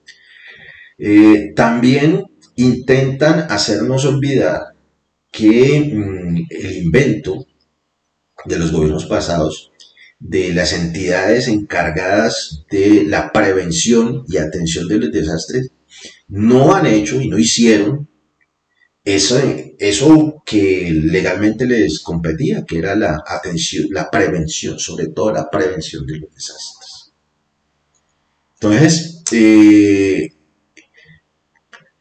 eh, 0.97 1.53
también 1.55 2.25
intentan 2.55 3.47
hacernos 3.49 4.05
olvidar 4.05 4.61
que 5.31 5.91
mm, 5.93 6.47
el 6.49 6.77
invento 6.83 7.45
de 8.45 8.59
los 8.59 8.71
gobiernos 8.71 9.05
pasados, 9.05 9.71
de 10.19 10.53
las 10.53 10.73
entidades 10.73 11.47
encargadas 11.47 12.65
de 12.69 13.03
la 13.05 13.31
prevención 13.31 14.23
y 14.27 14.37
atención 14.37 14.87
de 14.87 14.97
los 14.97 15.11
desastres, 15.11 15.71
no 16.27 16.73
han 16.73 16.85
hecho 16.85 17.21
y 17.21 17.29
no 17.29 17.37
hicieron 17.37 18.07
eso, 19.03 19.39
eso 19.77 20.41
que 20.45 20.89
legalmente 20.91 21.65
les 21.65 21.99
competía, 21.99 22.65
que 22.65 22.79
era 22.79 22.95
la 22.95 23.23
atención, 23.25 23.87
la 23.91 24.09
prevención, 24.09 24.79
sobre 24.79 25.07
todo 25.09 25.31
la 25.31 25.49
prevención 25.49 26.05
de 26.07 26.17
los 26.19 26.33
desastres. 26.33 27.11
Entonces, 28.55 29.23
eh, 29.31 30.33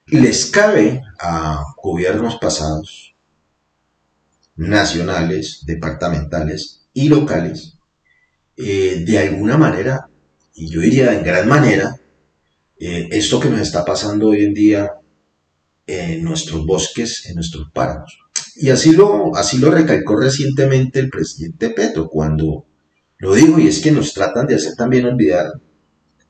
les 0.07 0.47
cabe 0.47 1.03
a 1.19 1.63
gobiernos 1.83 2.37
pasados, 2.37 3.14
nacionales, 4.57 5.63
departamentales 5.67 6.87
y 6.93 7.09
locales, 7.09 7.79
eh, 8.57 9.05
de 9.07 9.19
alguna 9.19 9.57
manera, 9.57 10.09
y 10.55 10.71
yo 10.71 10.81
diría 10.81 11.15
en 11.15 11.25
gran 11.25 11.49
manera, 11.49 11.97
eh, 12.79 13.09
esto 13.11 13.41
que 13.41 13.51
nos 13.51 13.61
está 13.61 13.85
pasando 13.85 14.29
hoy 14.29 14.45
en 14.45 14.55
día 14.55 14.91
en 15.87 16.25
nuestros 16.25 16.65
bosques, 16.65 17.27
en 17.27 17.35
nuestros 17.35 17.69
páramos. 17.73 18.19
Y 18.57 18.71
así 18.71 18.93
lo, 18.93 19.35
así 19.37 19.59
lo 19.59 19.71
recalcó 19.71 20.17
recientemente 20.17 21.01
el 21.01 21.11
presidente 21.11 21.71
Petro 21.71 22.09
cuando 22.09 22.67
lo 23.19 23.35
dijo, 23.35 23.59
y 23.59 23.69
es 23.69 23.81
que 23.81 23.91
nos 23.91 24.15
tratan 24.15 24.47
de 24.47 24.55
hacer 24.55 24.75
también 24.77 25.07
olvidar 25.07 25.47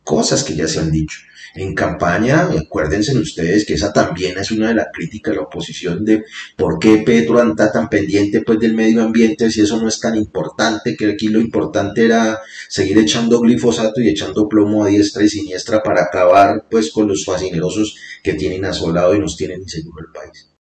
cosas 0.04 0.44
que 0.44 0.54
ya 0.54 0.68
se 0.68 0.80
han 0.80 0.90
dicho 0.90 1.18
en 1.54 1.75
campaña, 1.75 2.49
acuérdense 2.50 3.16
ustedes 3.16 3.64
que 3.64 3.75
esa 3.75 3.92
también 3.92 4.37
es 4.38 4.50
una 4.50 4.68
de 4.68 4.75
las 4.75 4.88
críticas 4.92 5.32
de 5.32 5.37
la 5.37 5.46
oposición 5.46 6.04
de 6.04 6.25
por 6.56 6.78
qué 6.80 6.99
Petro 6.99 7.40
anda 7.40 7.70
tan 7.70 7.88
pendiente 7.88 8.42
pues 8.42 8.58
del 8.58 8.75
medio 8.75 9.02
ambiente 9.02 9.50
si 9.50 9.61
eso 9.61 9.80
no 9.80 9.87
es 9.87 10.00
tan 10.00 10.16
importante, 10.16 10.96
que 10.96 11.12
aquí 11.12 11.28
lo 11.28 11.40
importante 11.40 12.04
era 12.04 12.40
seguir 12.68 12.99
echando 12.99 13.40
glifosato 13.40 14.00
y 14.00 14.08
echando 14.08 14.49
plomo 14.49 14.84
a 14.84 14.88
diestra 14.88 15.23
y 15.23 15.28
siniestra 15.28 15.82
para 15.82 16.02
acabar 16.02 16.66
pues 16.68 16.90
con 16.90 17.06
los 17.06 17.25
fascinerosos 17.25 17.96
que 18.23 18.34
tienen 18.34 18.64
asolado 18.64 19.14
y 19.14 19.20
nos 19.20 19.37
tienen 19.37 19.62
inseguro 19.62 20.04
el 20.06 20.12
país. 20.12 20.53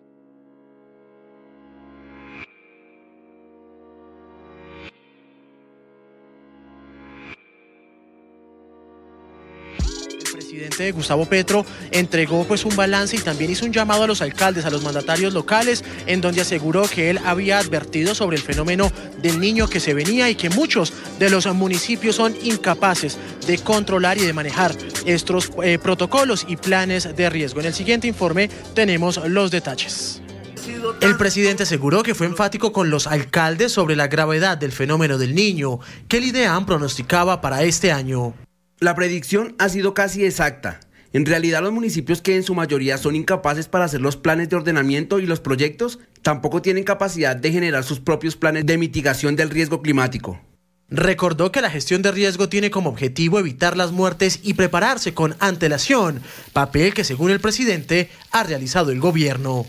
Presidente 10.52 10.92
Gustavo 10.92 11.26
Petro 11.26 11.66
entregó 11.92 12.46
pues 12.46 12.66
un 12.66 12.76
balance 12.76 13.16
y 13.16 13.20
también 13.20 13.52
hizo 13.52 13.66
un 13.66 13.72
llamado 13.72 14.04
a 14.04 14.08
los 14.08 14.22
alcaldes, 14.22 14.66
a 14.66 14.70
los 14.70 14.84
mandatarios 14.84 15.34
locales, 15.34 15.82
en 16.08 16.20
donde 16.20 16.42
aseguró 16.42 16.84
que 16.90 17.10
él 17.10 17.20
había 17.24 17.58
advertido 17.58 18.14
sobre 18.14 18.36
el 18.36 18.44
fenómeno 18.44 18.92
del 19.22 19.40
niño 19.40 19.70
que 19.70 19.80
se 19.80 19.94
venía 19.94 20.30
y 20.30 20.36
que 20.36 20.50
muchos 20.50 20.92
de 21.20 21.30
los 21.30 21.46
municipios 21.56 22.18
son 22.18 22.36
incapaces 22.44 23.18
de 23.48 23.60
controlar 23.60 24.18
y 24.18 24.26
de 24.26 24.34
manejar 24.34 24.76
estos 25.06 25.52
eh, 25.64 25.80
protocolos 25.82 26.46
y 26.46 26.58
planes 26.58 27.16
de 27.16 27.30
riesgo. 27.30 27.62
En 27.62 27.68
el 27.68 27.74
siguiente 27.74 28.08
informe 28.08 28.50
tenemos 28.76 29.22
los 29.30 29.52
detalles. 29.52 30.22
El 31.00 31.16
presidente 31.16 31.64
aseguró 31.64 32.04
que 32.04 32.14
fue 32.14 32.28
enfático 32.28 32.74
con 32.74 32.90
los 32.90 33.08
alcaldes 33.08 33.72
sobre 33.72 33.96
la 33.96 34.08
gravedad 34.08 34.58
del 34.58 34.74
fenómeno 34.74 35.18
del 35.18 35.34
niño 35.34 35.80
que 36.10 36.18
el 36.18 36.26
IDEAM 36.26 36.66
pronosticaba 36.66 37.40
para 37.40 37.64
este 37.64 37.94
año. 37.94 38.34
La 38.82 38.96
predicción 38.96 39.54
ha 39.60 39.70
sido 39.70 39.94
casi 39.94 40.26
exacta. 40.26 40.80
En 41.14 41.28
realidad 41.28 41.62
los 41.62 41.72
municipios 41.72 42.20
que 42.20 42.36
en 42.36 42.42
su 42.42 42.56
mayoría 42.56 42.98
son 42.98 43.16
incapaces 43.16 43.68
para 43.68 43.86
hacer 43.86 44.02
los 44.02 44.18
planes 44.18 44.50
de 44.50 44.56
ordenamiento 44.56 45.20
y 45.20 45.28
los 45.28 45.40
proyectos, 45.40 46.00
tampoco 46.24 46.64
tienen 46.64 46.84
capacidad 46.84 47.36
de 47.36 47.52
generar 47.52 47.84
sus 47.84 48.00
propios 48.00 48.36
planes 48.36 48.66
de 48.66 48.80
mitigación 48.80 49.36
del 49.36 49.52
riesgo 49.52 49.84
climático. 49.84 50.42
Recordó 50.90 51.52
que 51.52 51.62
la 51.62 51.70
gestión 51.70 52.02
de 52.02 52.12
riesgo 52.12 52.50
tiene 52.50 52.72
como 52.72 52.90
objetivo 52.90 53.38
evitar 53.38 53.78
las 53.78 53.92
muertes 53.92 54.40
y 54.42 54.56
prepararse 54.56 55.14
con 55.14 55.36
antelación, 55.38 56.20
papel 56.52 56.96
que 56.96 57.04
según 57.04 57.30
el 57.30 57.40
presidente 57.40 58.10
ha 58.32 58.42
realizado 58.42 58.90
el 58.90 59.00
gobierno. 59.00 59.68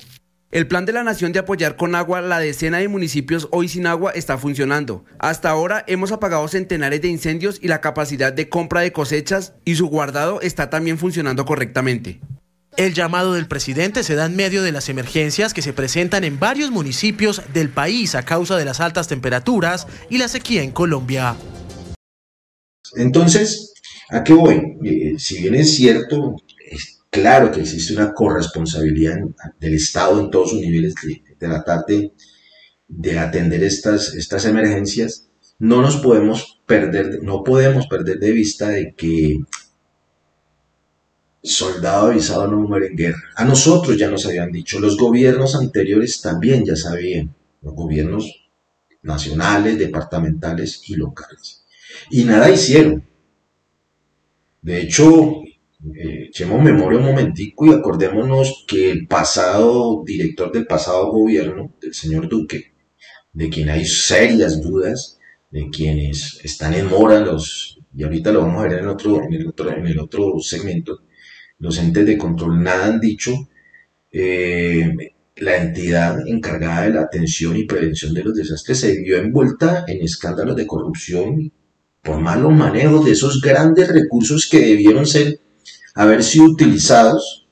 El 0.52 0.66
plan 0.66 0.84
de 0.84 0.92
la 0.92 1.02
Nación 1.02 1.32
de 1.32 1.38
apoyar 1.38 1.76
con 1.76 1.94
agua 1.94 2.20
la 2.20 2.38
decena 2.38 2.76
de 2.76 2.86
municipios 2.86 3.48
hoy 3.52 3.68
sin 3.68 3.86
agua 3.86 4.12
está 4.14 4.36
funcionando. 4.36 5.02
Hasta 5.18 5.48
ahora 5.48 5.82
hemos 5.86 6.12
apagado 6.12 6.46
centenares 6.46 7.00
de 7.00 7.08
incendios 7.08 7.58
y 7.62 7.68
la 7.68 7.80
capacidad 7.80 8.34
de 8.34 8.50
compra 8.50 8.82
de 8.82 8.92
cosechas 8.92 9.54
y 9.64 9.76
su 9.76 9.86
guardado 9.86 10.42
está 10.42 10.68
también 10.68 10.98
funcionando 10.98 11.46
correctamente. 11.46 12.20
El 12.76 12.92
llamado 12.92 13.32
del 13.32 13.48
presidente 13.48 14.02
se 14.02 14.14
da 14.14 14.26
en 14.26 14.36
medio 14.36 14.62
de 14.62 14.72
las 14.72 14.90
emergencias 14.90 15.54
que 15.54 15.62
se 15.62 15.72
presentan 15.72 16.22
en 16.22 16.38
varios 16.38 16.70
municipios 16.70 17.40
del 17.54 17.70
país 17.70 18.14
a 18.14 18.22
causa 18.22 18.58
de 18.58 18.66
las 18.66 18.80
altas 18.80 19.08
temperaturas 19.08 19.86
y 20.10 20.18
la 20.18 20.28
sequía 20.28 20.62
en 20.62 20.72
Colombia. 20.72 21.34
Entonces, 22.96 23.72
¿a 24.10 24.22
qué 24.22 24.34
voy? 24.34 24.76
Eh, 24.84 25.14
si 25.16 25.40
bien 25.40 25.54
es 25.54 25.74
cierto, 25.74 26.36
Claro 27.12 27.52
que 27.52 27.60
existe 27.60 27.92
una 27.92 28.14
corresponsabilidad 28.14 29.18
del 29.60 29.74
Estado 29.74 30.18
en 30.18 30.30
todos 30.30 30.48
sus 30.48 30.60
niveles 30.60 30.94
de, 30.94 31.22
tratar 31.38 31.84
de, 31.86 33.18
atender 33.18 33.62
estas, 33.62 34.14
estas 34.14 34.46
emergencias. 34.46 35.28
No 35.58 35.82
nos 35.82 35.98
podemos 35.98 36.62
perder, 36.64 37.22
no 37.22 37.44
podemos 37.44 37.86
perder 37.86 38.18
de 38.18 38.32
vista 38.32 38.70
de 38.70 38.94
que 38.96 39.40
soldado 41.42 42.12
avisado 42.12 42.46
no 42.46 42.60
muere 42.60 42.86
en 42.86 42.96
guerra. 42.96 43.22
A 43.36 43.44
nosotros 43.44 43.98
ya 43.98 44.08
nos 44.08 44.24
habían 44.24 44.50
dicho, 44.50 44.80
los 44.80 44.96
gobiernos 44.96 45.54
anteriores 45.54 46.22
también 46.22 46.64
ya 46.64 46.76
sabían, 46.76 47.34
los 47.60 47.74
gobiernos 47.74 48.48
nacionales, 49.02 49.78
departamentales 49.78 50.80
y 50.86 50.94
locales. 50.94 51.66
Y 52.08 52.24
nada 52.24 52.50
hicieron. 52.50 53.04
De 54.62 54.80
hecho, 54.80 55.42
eh, 55.94 56.26
echemos 56.28 56.62
memoria 56.62 57.00
un 57.00 57.06
momentico 57.06 57.66
y 57.66 57.72
acordémonos 57.72 58.64
que 58.68 58.90
el 58.90 59.06
pasado 59.06 60.02
director 60.04 60.52
del 60.52 60.66
pasado 60.66 61.10
gobierno, 61.10 61.74
del 61.80 61.92
señor 61.92 62.28
Duque, 62.28 62.72
de 63.32 63.48
quien 63.48 63.68
hay 63.68 63.84
serias 63.84 64.60
dudas, 64.60 65.18
de 65.50 65.68
quienes 65.70 66.40
están 66.44 66.74
en 66.74 66.88
mora 66.88 67.20
los, 67.20 67.80
y 67.94 68.04
ahorita 68.04 68.30
lo 68.32 68.42
vamos 68.42 68.64
a 68.64 68.68
ver 68.68 68.78
en 68.78 68.88
otro, 68.88 69.22
en 69.22 69.32
el 69.34 69.48
otro, 69.48 69.70
en 69.72 69.86
el 69.86 69.98
otro 69.98 70.38
segmento, 70.40 71.00
los 71.58 71.78
entes 71.78 72.06
de 72.06 72.18
control 72.18 72.62
nada 72.62 72.86
han 72.86 73.00
dicho, 73.00 73.32
eh, 74.12 74.94
la 75.36 75.56
entidad 75.56 76.26
encargada 76.28 76.82
de 76.82 76.90
la 76.90 77.00
atención 77.02 77.56
y 77.56 77.64
prevención 77.64 78.14
de 78.14 78.22
los 78.22 78.34
desastres 78.34 78.80
se 78.80 79.00
vio 79.00 79.16
envuelta 79.16 79.84
en 79.88 80.02
escándalos 80.02 80.54
de 80.54 80.66
corrupción 80.66 81.52
por 82.02 82.20
malos 82.20 82.52
manejos 82.52 83.04
de 83.04 83.12
esos 83.12 83.40
grandes 83.40 83.88
recursos 83.88 84.48
que 84.48 84.60
debieron 84.60 85.06
ser 85.06 85.40
haber 85.94 86.22
sido 86.22 86.46
utilizados 86.46 87.48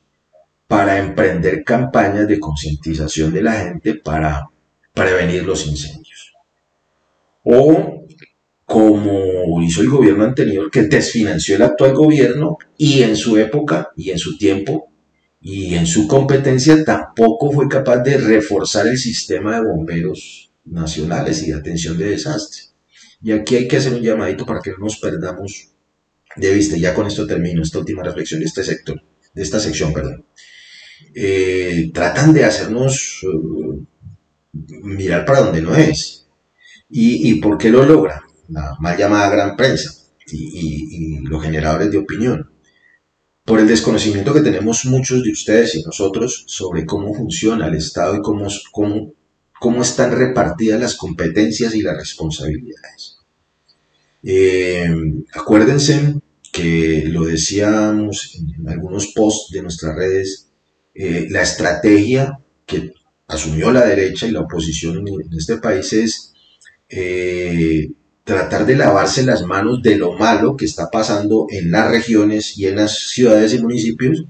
para 0.66 0.98
emprender 0.98 1.64
campañas 1.64 2.28
de 2.28 2.38
concientización 2.38 3.32
de 3.32 3.42
la 3.42 3.54
gente 3.54 3.94
para 3.94 4.48
prevenir 4.94 5.44
los 5.44 5.66
incendios. 5.66 6.32
O 7.44 8.04
como 8.64 9.60
hizo 9.62 9.80
el 9.80 9.88
gobierno 9.88 10.22
anterior, 10.22 10.70
que 10.70 10.82
desfinanció 10.82 11.56
el 11.56 11.62
actual 11.62 11.92
gobierno 11.92 12.56
y 12.78 13.02
en 13.02 13.16
su 13.16 13.36
época 13.36 13.90
y 13.96 14.10
en 14.10 14.18
su 14.18 14.38
tiempo 14.38 14.90
y 15.42 15.74
en 15.74 15.86
su 15.86 16.06
competencia 16.06 16.84
tampoco 16.84 17.50
fue 17.50 17.68
capaz 17.68 17.98
de 18.04 18.18
reforzar 18.18 18.86
el 18.86 18.98
sistema 18.98 19.56
de 19.56 19.66
bomberos 19.66 20.52
nacionales 20.66 21.42
y 21.42 21.50
de 21.50 21.58
atención 21.58 21.98
de 21.98 22.10
desastres. 22.10 22.74
Y 23.22 23.32
aquí 23.32 23.56
hay 23.56 23.66
que 23.66 23.78
hacer 23.78 23.94
un 23.94 24.02
llamadito 24.02 24.46
para 24.46 24.60
que 24.60 24.70
no 24.70 24.78
nos 24.78 24.98
perdamos 24.98 25.70
de 26.36 26.54
vista, 26.54 26.76
ya 26.76 26.94
con 26.94 27.06
esto 27.06 27.26
termino 27.26 27.62
esta 27.62 27.78
última 27.78 28.02
reflexión 28.02 28.40
de 28.40 28.46
este 28.46 28.62
sector, 28.62 29.02
de 29.34 29.42
esta 29.42 29.58
sección, 29.58 29.92
perdón. 29.92 30.24
Eh, 31.14 31.90
tratan 31.92 32.32
de 32.32 32.44
hacernos 32.44 33.22
uh, 33.24 33.84
mirar 34.82 35.24
para 35.24 35.40
donde 35.40 35.62
no 35.62 35.74
es. 35.74 36.28
¿Y, 36.92 37.36
por 37.36 37.56
qué 37.56 37.70
lo 37.70 37.84
logran? 37.84 38.20
La 38.48 38.76
mal 38.80 38.96
llamada 38.96 39.30
gran 39.30 39.56
prensa 39.56 39.92
y, 40.26 41.20
los 41.20 41.42
generadores 41.42 41.90
de 41.90 41.98
opinión. 41.98 42.50
Por 43.44 43.60
el 43.60 43.68
desconocimiento 43.68 44.34
que 44.34 44.40
tenemos 44.40 44.84
muchos 44.86 45.22
de 45.22 45.30
ustedes 45.30 45.76
y 45.76 45.82
nosotros 45.82 46.44
sobre 46.48 46.84
cómo 46.84 47.14
funciona 47.14 47.68
el 47.68 47.76
Estado 47.76 48.16
y 48.16 48.22
cómo, 48.22 48.48
cómo, 48.72 49.12
cómo 49.60 49.82
están 49.82 50.12
repartidas 50.16 50.80
las 50.80 50.96
competencias 50.96 51.74
y 51.76 51.82
las 51.82 51.96
responsabilidades. 51.96 53.19
Eh, 54.22 54.86
acuérdense 55.32 56.14
que 56.52 57.04
lo 57.06 57.24
decíamos 57.24 58.36
en, 58.36 58.68
algunos 58.68 59.08
posts 59.14 59.52
de 59.52 59.62
nuestras 59.62 59.94
redes, 59.96 60.50
eh, 60.94 61.26
la 61.30 61.42
estrategia 61.42 62.38
que 62.66 62.92
asumió 63.28 63.70
la 63.70 63.86
derecha 63.86 64.26
y 64.26 64.32
la 64.32 64.40
oposición 64.40 65.06
en, 65.06 65.32
este 65.36 65.58
país 65.58 65.92
es 65.92 66.32
eh, 66.88 67.90
tratar 68.24 68.66
de 68.66 68.76
lavarse 68.76 69.22
las 69.22 69.42
manos 69.44 69.82
de 69.82 69.96
lo 69.96 70.12
malo 70.12 70.56
que 70.56 70.64
está 70.64 70.90
pasando 70.90 71.46
en 71.50 71.70
las 71.70 71.90
regiones 71.90 72.58
y 72.58 72.66
en 72.66 72.76
las 72.76 72.98
ciudades 73.10 73.54
y 73.54 73.62
municipios 73.62 74.24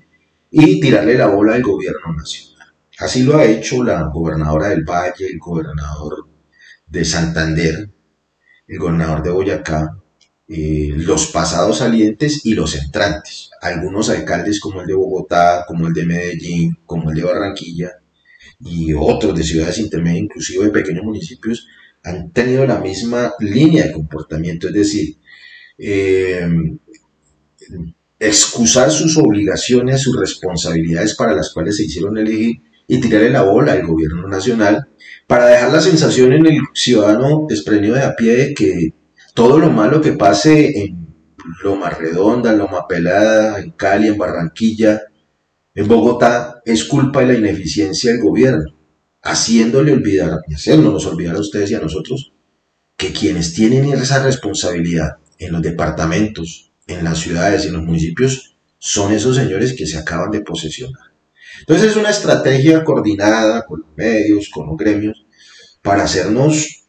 y 0.50 0.80
tirarle 0.80 1.16
la 1.16 1.28
bola 1.28 1.54
al 1.54 1.62
gobierno 1.62 2.12
nacional. 2.16 2.68
Así 2.98 3.22
lo 3.22 3.38
ha 3.38 3.46
hecho 3.46 3.82
la 3.82 4.04
gobernadora 4.12 4.68
del 4.68 4.84
Valle, 4.84 5.26
el 5.26 5.38
gobernador 5.38 6.28
de 6.86 7.04
Santander, 7.04 7.88
el 8.70 8.78
gobernador 8.78 9.22
de 9.22 9.30
Boyacá, 9.30 9.98
eh, 10.48 10.92
los 10.94 11.26
pasados 11.26 11.78
salientes 11.78 12.46
y 12.46 12.54
los 12.54 12.76
entrantes. 12.76 13.50
Algunos 13.60 14.08
alcaldes 14.10 14.60
como 14.60 14.80
el 14.80 14.86
de 14.86 14.94
Bogotá, 14.94 15.64
como 15.66 15.88
el 15.88 15.92
de 15.92 16.06
Medellín, 16.06 16.78
como 16.86 17.10
el 17.10 17.16
de 17.16 17.24
Barranquilla 17.24 17.90
y 18.60 18.92
otros 18.92 19.34
de 19.36 19.42
ciudades 19.42 19.78
intermedias, 19.78 20.22
inclusive 20.22 20.66
de 20.66 20.70
pequeños 20.70 21.04
municipios, 21.04 21.66
han 22.04 22.30
tenido 22.30 22.64
la 22.64 22.78
misma 22.78 23.32
línea 23.40 23.86
de 23.86 23.92
comportamiento, 23.92 24.68
es 24.68 24.74
decir, 24.74 25.16
eh, 25.76 26.48
excusar 28.20 28.90
sus 28.92 29.18
obligaciones, 29.18 30.02
sus 30.02 30.18
responsabilidades 30.18 31.16
para 31.16 31.34
las 31.34 31.52
cuales 31.52 31.76
se 31.76 31.84
hicieron 31.84 32.18
elegir 32.18 32.60
y 32.86 33.00
tirarle 33.00 33.30
la 33.30 33.42
bola 33.42 33.72
al 33.72 33.84
gobierno 33.84 34.28
nacional 34.28 34.89
para 35.30 35.46
dejar 35.46 35.72
la 35.72 35.80
sensación 35.80 36.32
en 36.32 36.44
el 36.44 36.58
ciudadano 36.74 37.46
desprendido 37.48 37.94
de 37.94 38.02
a 38.02 38.16
pie 38.16 38.34
de 38.34 38.52
que 38.52 38.92
todo 39.32 39.60
lo 39.60 39.70
malo 39.70 40.00
que 40.00 40.14
pase 40.14 40.82
en 40.82 41.06
Loma 41.62 41.88
Redonda, 41.88 42.52
Loma 42.52 42.88
Pelada, 42.88 43.60
en 43.60 43.70
Cali, 43.70 44.08
en 44.08 44.18
Barranquilla, 44.18 45.02
en 45.72 45.86
Bogotá, 45.86 46.60
es 46.64 46.82
culpa 46.82 47.20
de 47.20 47.26
la 47.26 47.38
ineficiencia 47.38 48.10
del 48.10 48.20
gobierno, 48.20 48.74
haciéndole 49.22 49.92
olvidar, 49.92 50.40
y 50.48 50.54
haciéndonos 50.54 51.06
olvidar 51.06 51.36
a 51.36 51.40
ustedes 51.40 51.70
y 51.70 51.76
a 51.76 51.80
nosotros, 51.80 52.32
que 52.96 53.12
quienes 53.12 53.54
tienen 53.54 53.84
esa 53.92 54.24
responsabilidad 54.24 55.18
en 55.38 55.52
los 55.52 55.62
departamentos, 55.62 56.72
en 56.88 57.04
las 57.04 57.18
ciudades 57.18 57.66
en 57.66 57.74
los 57.74 57.84
municipios, 57.84 58.56
son 58.78 59.12
esos 59.12 59.36
señores 59.36 59.74
que 59.74 59.86
se 59.86 59.96
acaban 59.96 60.32
de 60.32 60.40
posesionar. 60.40 61.09
Entonces 61.60 61.90
es 61.90 61.96
una 61.96 62.10
estrategia 62.10 62.84
coordinada 62.84 63.64
con 63.66 63.80
los 63.80 63.96
medios, 63.96 64.48
con 64.48 64.68
los 64.68 64.76
gremios, 64.76 65.26
para 65.82 66.04
hacernos 66.04 66.80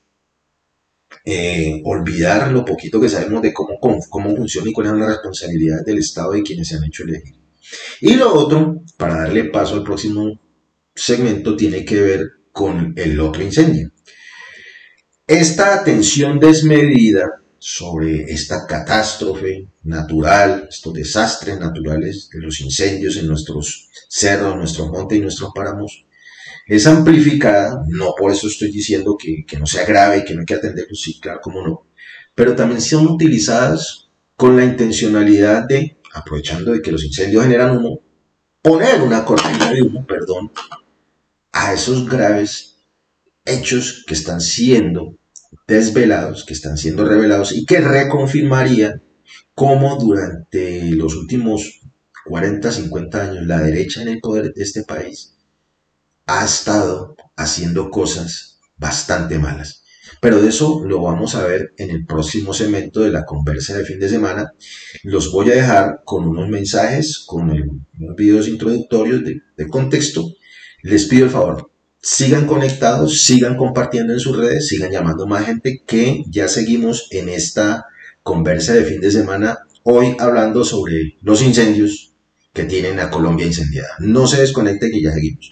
eh, 1.26 1.82
olvidar 1.86 2.52
lo 2.52 2.66
poquito 2.66 3.00
que 3.00 3.10
sabemos 3.10 3.42
de 3.42 3.54
cómo, 3.54 3.80
cómo, 3.80 4.36
funciona 4.36 4.70
y 4.70 4.74
cuáles 4.74 4.92
son 4.92 5.00
las 5.00 5.10
responsabilidades 5.10 5.86
del 5.86 6.00
Estado 6.00 6.36
y 6.36 6.44
quienes 6.44 6.68
se 6.68 6.78
han 6.78 6.84
hecho 6.84 7.04
elegir. 7.04 7.36
Y 8.02 8.16
lo 8.16 8.34
otro, 8.34 8.84
para 8.98 9.18
darle 9.18 9.46
paso 9.46 9.76
al 9.76 9.84
próximo 9.84 10.42
segmento, 10.96 11.56
tiene 11.56 11.86
que 11.86 12.02
ver 12.02 12.28
con 12.52 12.94
el 12.98 13.20
otro 13.20 13.44
incendio. 13.44 13.92
Esta 15.28 15.76
atención 15.76 16.40
desmedida 16.40 17.42
sobre 17.58 18.24
esta 18.24 18.66
catástrofe 18.66 19.68
natural, 19.84 20.68
estos 20.68 20.94
desastres 20.94 21.60
naturales 21.60 22.28
de 22.34 22.42
los 22.42 22.60
incendios 22.60 23.16
en 23.18 23.28
nuestros 23.28 23.91
cerros, 24.12 24.58
nuestros 24.58 24.90
montes 24.90 25.18
y 25.18 25.22
nuestros 25.22 25.52
páramos, 25.56 26.06
es 26.68 26.86
amplificada, 26.86 27.82
no 27.88 28.14
por 28.18 28.32
eso 28.32 28.48
estoy 28.48 28.70
diciendo 28.70 29.18
que, 29.18 29.46
no 29.58 29.66
sea 29.66 29.86
grave 29.86 30.20
y 30.20 30.24
que 30.26 30.34
no 30.34 30.42
hay 30.42 30.46
que 30.46 30.56
atenderlo, 30.56 30.94
sí, 30.96 31.20
claro, 31.20 31.40
como 31.42 31.66
no, 31.66 31.86
pero 32.36 32.54
también 32.54 32.82
son 32.82 33.08
utilizadas 33.08 34.10
con 34.36 34.58
la 34.58 34.66
intencionalidad 34.66 35.66
de, 35.66 35.96
aprovechando 36.14 36.74
de 36.74 36.82
que 36.82 36.92
los 36.92 37.06
incendios 37.06 37.44
generan 37.44 37.78
humo, 37.78 38.02
poner 38.62 39.02
una 39.02 39.24
cortina 39.24 39.72
de 39.72 39.82
humo, 39.82 40.06
perdón, 40.06 40.52
a 41.54 41.74
esos 41.74 42.10
graves 42.10 42.80
hechos 43.46 44.04
que 44.06 44.14
están 44.14 44.42
siendo 44.42 45.16
desvelados, 45.68 46.46
que 46.46 46.54
están 46.54 46.78
siendo 46.78 47.06
revelados 47.06 47.54
y 47.54 47.66
que 47.66 47.80
reconfirmarían 47.80 49.02
cómo 49.56 49.96
durante 49.96 50.84
los 50.92 51.16
últimos 51.16 51.81
40, 52.26 52.72
50 52.72 53.22
años 53.22 53.46
la 53.46 53.60
derecha 53.60 54.02
en 54.02 54.10
el 54.10 54.20
poder 54.20 54.54
de 54.54 54.64
este 54.64 54.84
país 54.84 55.36
ha 56.28 56.46
estado 56.46 57.16
haciendo 57.36 57.90
cosas 57.90 58.60
bastante 58.78 59.40
malas. 59.40 59.84
Pero 60.20 60.42
de 60.42 60.50
eso 60.50 60.84
lo 60.86 61.02
vamos 61.02 61.36
a 61.36 61.46
ver 61.46 61.74
en 61.78 61.90
el 61.90 62.06
próximo 62.06 62.54
segmento 62.54 63.02
de 63.02 63.12
la 63.12 63.26
conversa 63.26 63.78
de 63.78 63.86
fin 63.86 64.00
de 64.00 64.10
semana. 64.10 64.52
Los 65.04 65.32
voy 65.32 65.52
a 65.52 65.56
dejar 65.56 66.02
con 66.06 66.28
unos 66.28 66.50
mensajes, 66.50 67.20
con 67.20 67.50
unos 67.50 68.16
videos 68.16 68.48
introductorios 68.48 69.24
de, 69.24 69.42
de 69.58 69.68
contexto. 69.68 70.24
Les 70.84 71.06
pido 71.06 71.26
el 71.26 71.32
favor, 71.32 71.72
sigan 72.02 72.46
conectados, 72.48 73.22
sigan 73.22 73.58
compartiendo 73.58 74.14
en 74.14 74.20
sus 74.20 74.38
redes, 74.38 74.68
sigan 74.68 74.92
llamando 74.92 75.28
más 75.28 75.46
gente 75.46 75.82
que 75.86 76.24
ya 76.28 76.48
seguimos 76.48 77.08
en 77.12 77.30
esta 77.30 77.86
conversa 78.24 78.74
de 78.74 78.86
fin 78.86 79.02
de 79.02 79.12
semana, 79.12 79.60
hoy 79.84 80.16
hablando 80.20 80.64
sobre 80.64 81.16
los 81.22 81.42
incendios 81.42 82.11
que 82.54 82.66
tienen 82.66 83.00
a 83.00 83.10
Colombia 83.10 83.46
incendiada. 83.46 83.96
No 84.00 84.28
se 84.28 84.42
desconecte 84.42 84.92
que 84.92 85.02
ya 85.02 85.12
seguimos. 85.12 85.50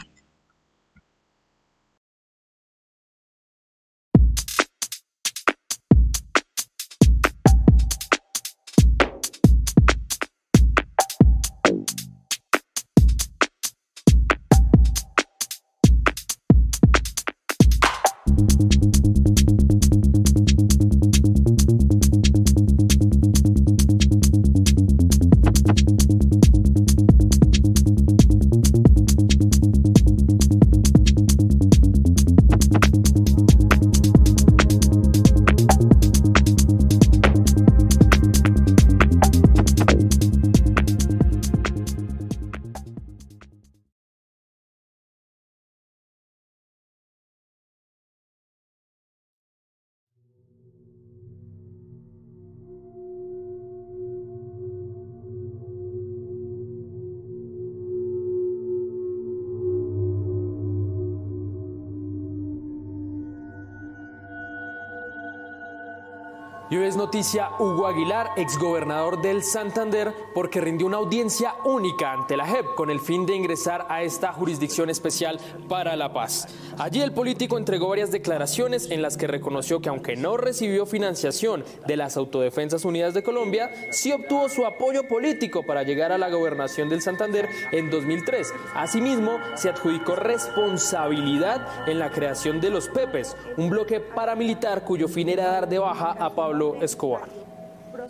Es 66.80 66.96
noticia 66.96 67.52
Hugo 67.60 67.86
Aguilar, 67.86 68.32
exgobernador 68.36 69.22
del 69.22 69.44
Santander, 69.44 70.12
porque 70.34 70.60
rindió 70.60 70.88
una 70.88 70.98
audiencia 70.98 71.54
única 71.64 72.14
ante 72.14 72.36
la 72.36 72.48
JEP 72.48 72.74
con 72.74 72.90
el 72.90 73.00
fin 73.00 73.28
de 73.28 73.36
ingresar 73.36 73.86
a 73.90 74.02
esta 74.02 74.34
jurisdicción 74.34 74.90
especial 74.90 75.40
para 75.68 75.96
la 75.96 76.14
paz. 76.14 76.48
Allí 76.80 77.02
el 77.02 77.12
político 77.12 77.60
entregó 77.60 77.90
varias 77.90 78.12
declaraciones 78.12 78.90
en 78.90 79.04
las 79.04 79.18
que 79.18 79.28
reconoció 79.28 79.82
que 79.82 79.90
aunque 79.90 80.16
no 80.16 80.38
recibió 80.38 80.88
financiación 80.88 81.64
de 81.86 81.98
las 81.98 82.18
Autodefensas 82.18 82.86
Unidas 82.86 83.14
de 83.14 83.22
Colombia, 83.22 83.70
sí 83.92 84.12
obtuvo 84.12 84.50
su 84.50 84.66
apoyo 84.66 85.08
político 85.08 85.64
para 85.64 85.84
llegar 85.84 86.12
a 86.12 86.18
la 86.18 86.30
gobernación 86.30 86.90
del 86.90 87.04
Santander 87.04 87.50
en 87.72 87.92
2003. 87.92 88.52
Asimismo, 88.74 89.38
se 89.54 89.70
adjudicó 89.70 90.16
responsabilidad 90.16 91.68
en 91.88 92.00
la 92.00 92.10
creación 92.10 92.62
de 92.62 92.72
los 92.72 92.88
PEPES, 92.88 93.38
un 93.58 93.70
bloque 93.70 94.00
paramilitar 94.00 94.86
cuyo 94.86 95.08
fin 95.08 95.30
era 95.30 95.52
dar 95.52 95.70
de 95.70 95.78
baja 95.78 96.12
a 96.12 96.34
Pablo 96.34 96.69
Escobar. 96.82 97.28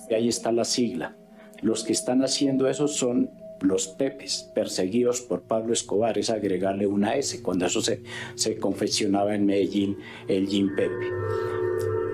Y 0.09 0.13
ahí 0.13 0.27
está 0.27 0.51
la 0.51 0.65
sigla. 0.65 1.15
Los 1.61 1.83
que 1.83 1.93
están 1.93 2.23
haciendo 2.23 2.67
eso 2.67 2.87
son 2.87 3.29
los 3.61 3.87
Pepes, 3.87 4.49
perseguidos 4.53 5.21
por 5.21 5.41
Pablo 5.41 5.73
Escobar, 5.73 6.17
es 6.17 6.29
agregarle 6.29 6.87
una 6.87 7.15
S, 7.15 7.41
cuando 7.41 7.65
eso 7.65 7.81
se, 7.81 8.01
se 8.35 8.57
confeccionaba 8.57 9.35
en 9.35 9.45
Medellín, 9.45 9.97
el 10.27 10.47
Jim 10.47 10.75
Pepe. 10.75 11.07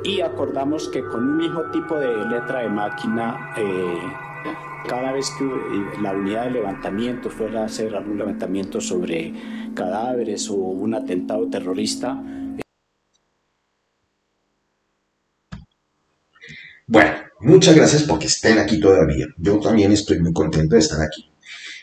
Y 0.03 0.21
acordamos 0.21 0.89
que 0.89 1.03
con 1.03 1.23
un 1.23 1.37
mismo 1.37 1.63
tipo 1.71 1.95
de 1.97 2.25
letra 2.27 2.61
de 2.61 2.69
máquina, 2.69 3.53
eh, 3.57 3.97
cada 4.87 5.11
vez 5.11 5.31
que 5.37 5.45
eh, 5.45 6.01
la 6.01 6.13
unidad 6.13 6.45
de 6.45 6.51
levantamiento 6.51 7.29
fuera 7.29 7.61
a 7.61 7.65
hacer 7.65 7.95
algún 7.95 8.17
levantamiento 8.17 8.79
sobre 8.81 9.33
cadáveres 9.73 10.49
o 10.49 10.55
un 10.55 10.93
atentado 10.93 11.47
terrorista, 11.47 12.21
Bueno, 16.87 17.13
muchas 17.39 17.75
gracias 17.75 18.03
porque 18.03 18.27
estén 18.27 18.59
aquí 18.59 18.79
todavía. 18.79 19.25
Yo 19.37 19.59
también 19.59 19.91
estoy 19.91 20.19
muy 20.19 20.33
contento 20.33 20.75
de 20.75 20.81
estar 20.81 21.01
aquí. 21.01 21.31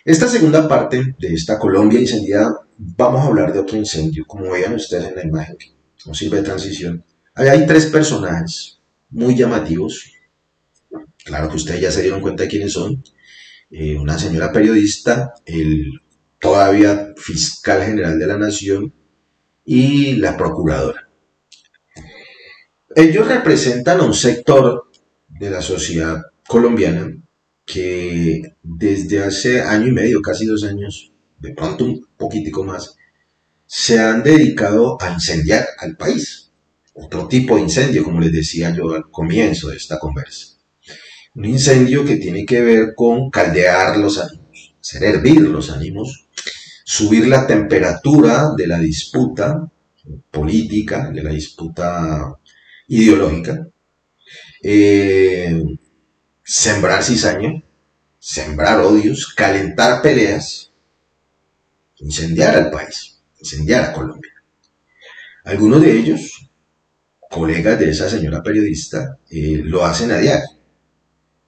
Esta 0.05 0.29
segunda 0.29 0.69
parte 0.69 1.15
de 1.19 1.35
esta 1.35 1.59
Colombia 1.59 2.01
incendiada, 2.01 2.61
vamos 2.77 3.23
a 3.23 3.27
hablar 3.27 3.53
de 3.53 3.59
otro 3.59 3.77
incendio. 3.77 4.25
Como 4.27 4.51
vean 4.51 4.75
ustedes 4.75 5.09
en 5.09 5.17
la 5.17 5.25
imagen, 5.25 5.57
que 5.59 5.73
nos 6.07 6.17
sirve 6.17 6.39
de 6.39 6.45
transición. 6.45 7.05
Ahí 7.35 7.49
hay 7.49 7.67
tres 7.67 7.87
personajes 7.87 8.79
muy 9.11 9.35
llamativos. 9.37 10.13
Claro 11.25 11.49
que 11.49 11.57
ustedes 11.57 11.81
ya 11.81 11.91
se 11.91 12.03
dieron 12.03 12.21
cuenta 12.21 12.45
de 12.45 12.49
quiénes 12.49 12.73
son. 12.73 13.03
Eh, 13.71 13.97
una 13.97 14.19
señora 14.19 14.53
periodista, 14.53 15.35
el 15.47 16.01
todavía 16.39 17.13
fiscal 17.17 17.85
general 17.85 18.19
de 18.19 18.27
la 18.27 18.39
nación 18.39 18.93
y 19.65 20.17
la 20.17 20.37
procuradora. 20.37 21.09
Ellos 22.95 23.27
representan 23.27 24.01
a 24.01 24.05
un 24.05 24.15
sector 24.15 24.92
de 25.39 25.51
la 25.51 25.63
sociedad 25.63 26.23
colombiana 26.47 27.11
que 27.65 28.43
desde 28.63 29.23
hace 29.23 29.63
año 29.63 29.89
y 29.89 29.93
medio, 29.93 30.21
casi 30.21 30.47
dos 30.47 30.65
años, 30.65 31.13
de 31.39 31.55
pronto 31.55 31.85
un 31.85 32.07
poquitico 32.17 32.65
más, 32.65 32.97
se 33.67 33.99
han 33.99 34.23
dedicado 34.23 35.01
a 35.01 35.13
incendiar 35.13 35.67
al 35.79 35.97
país. 35.97 36.51
Otro 36.95 37.27
tipo 37.27 37.57
de 37.57 37.63
incendio, 37.63 38.05
como 38.05 38.21
les 38.21 38.33
decía 38.33 38.75
yo 38.75 38.95
al 38.95 39.11
comienzo 39.11 39.69
de 39.69 39.77
esta 39.77 39.99
conversa. 39.99 40.59
Un 41.35 41.47
incendio 41.47 42.05
que 42.05 42.17
tiene 42.17 42.45
que 42.45 42.61
ver 42.61 42.95
con 42.95 43.31
caldear 43.31 43.97
los 43.97 44.19
ánimos, 44.19 44.75
hacer 44.79 45.05
hervir 45.05 45.41
los 45.41 45.71
ánimos, 45.71 46.27
subir 46.85 47.27
la 47.27 47.47
temperatura 47.47 48.51
de 48.55 48.67
la 48.67 48.79
disputa 48.79 49.67
política, 50.31 51.11
de 51.11 51.23
la 51.23 51.31
disputa 51.31 52.35
ideológica, 52.89 53.67
eh, 54.63 55.77
sembrar 56.45 57.03
cizaña, 57.03 57.63
sembrar 58.19 58.81
odios, 58.81 59.35
calentar 59.35 60.01
peleas, 60.03 60.73
incendiar 61.97 62.57
al 62.57 62.71
país, 62.71 63.21
incendiar 63.39 63.85
a 63.85 63.93
Colombia. 63.93 64.33
Algunos 65.45 65.83
de 65.83 65.99
ellos, 65.99 66.49
colegas 67.29 67.79
de 67.79 67.91
esa 67.91 68.09
señora 68.09 68.43
periodista, 68.43 69.19
eh, 69.29 69.61
lo 69.65 69.85
hacen 69.85 70.13
a 70.13 70.19
diario. 70.19 70.47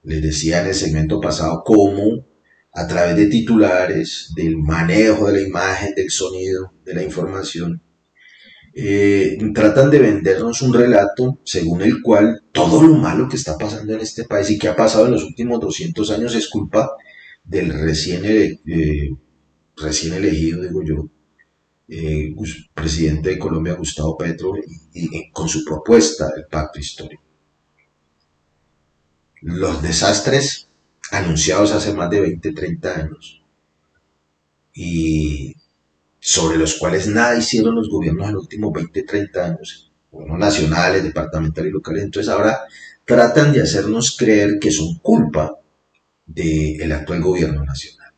Les 0.03 0.21
decía 0.21 0.61
en 0.61 0.67
el 0.67 0.75
segmento 0.75 1.19
pasado 1.19 1.63
cómo 1.65 2.25
a 2.73 2.87
través 2.87 3.15
de 3.15 3.27
titulares, 3.27 4.33
del 4.35 4.57
manejo 4.57 5.27
de 5.27 5.33
la 5.33 5.47
imagen, 5.47 5.95
del 5.95 6.11
sonido, 6.11 6.73
de 6.83 6.93
la 6.93 7.03
información, 7.03 7.81
eh, 8.77 9.37
tratan 9.53 9.89
de 9.89 9.99
vendernos 9.99 10.61
un 10.61 10.73
relato 10.73 11.39
según 11.45 11.81
el 11.81 12.01
cual 12.01 12.43
todo 12.51 12.83
lo 12.83 12.95
malo 12.95 13.29
que 13.29 13.37
está 13.37 13.57
pasando 13.57 13.93
en 13.93 14.01
este 14.01 14.25
país 14.25 14.51
y 14.51 14.57
que 14.59 14.67
ha 14.67 14.75
pasado 14.75 15.05
en 15.05 15.13
los 15.13 15.23
últimos 15.23 15.61
200 15.61 16.11
años 16.11 16.35
es 16.35 16.49
culpa 16.49 16.91
del 17.41 17.69
recién, 17.71 18.25
eh, 18.25 18.59
elegido, 20.13 20.61
digo 20.61 20.83
yo, 20.83 21.07
eh, 21.87 22.33
presidente 22.73 23.29
de 23.29 23.39
Colombia, 23.39 23.75
Gustavo 23.75 24.17
Petro, 24.17 24.53
y, 24.93 25.31
con 25.31 25.47
su 25.47 25.63
propuesta 25.63 26.29
del 26.35 26.45
pacto 26.47 26.77
histórico. 26.77 27.23
Los 29.41 29.81
desastres 29.81 30.67
anunciados 31.11 31.71
hace 31.71 31.93
más 31.93 32.09
de 32.09 32.19
20, 32.19 32.51
30 32.51 32.93
años 32.93 33.41
y 34.73 35.55
sobre 36.25 36.57
los 36.57 36.73
cuales 36.79 37.05
nada 37.05 37.37
hicieron 37.37 37.75
los 37.75 37.87
gobiernos 37.87 38.27
en 38.27 38.33
los 38.33 38.43
últimos 38.45 38.73
20, 38.73 39.03
30 39.03 39.45
años, 39.45 39.91
gobiernos 40.11 40.39
nacionales, 40.39 41.03
departamentales 41.03 41.69
y 41.69 41.73
locales, 41.73 42.03
entonces 42.03 42.33
ahora 42.33 42.61
tratan 43.05 43.53
de 43.53 43.61
hacernos 43.61 44.17
creer 44.17 44.57
que 44.59 44.71
son 44.71 44.97
culpa 45.03 45.55
del 46.25 46.91
actual 46.91 47.21
gobierno 47.21 47.63
nacional. 47.63 48.11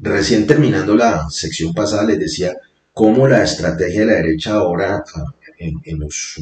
Recién 0.00 0.48
terminando 0.48 0.96
la 0.96 1.30
sección 1.30 1.72
pasada 1.72 2.02
les 2.02 2.18
decía 2.18 2.54
cómo 2.92 3.28
la 3.28 3.44
estrategia 3.44 4.00
de 4.00 4.06
la 4.06 4.14
derecha 4.14 4.54
ahora 4.54 5.04
ah, 5.14 5.34
en, 5.58 6.00
los 6.00 6.40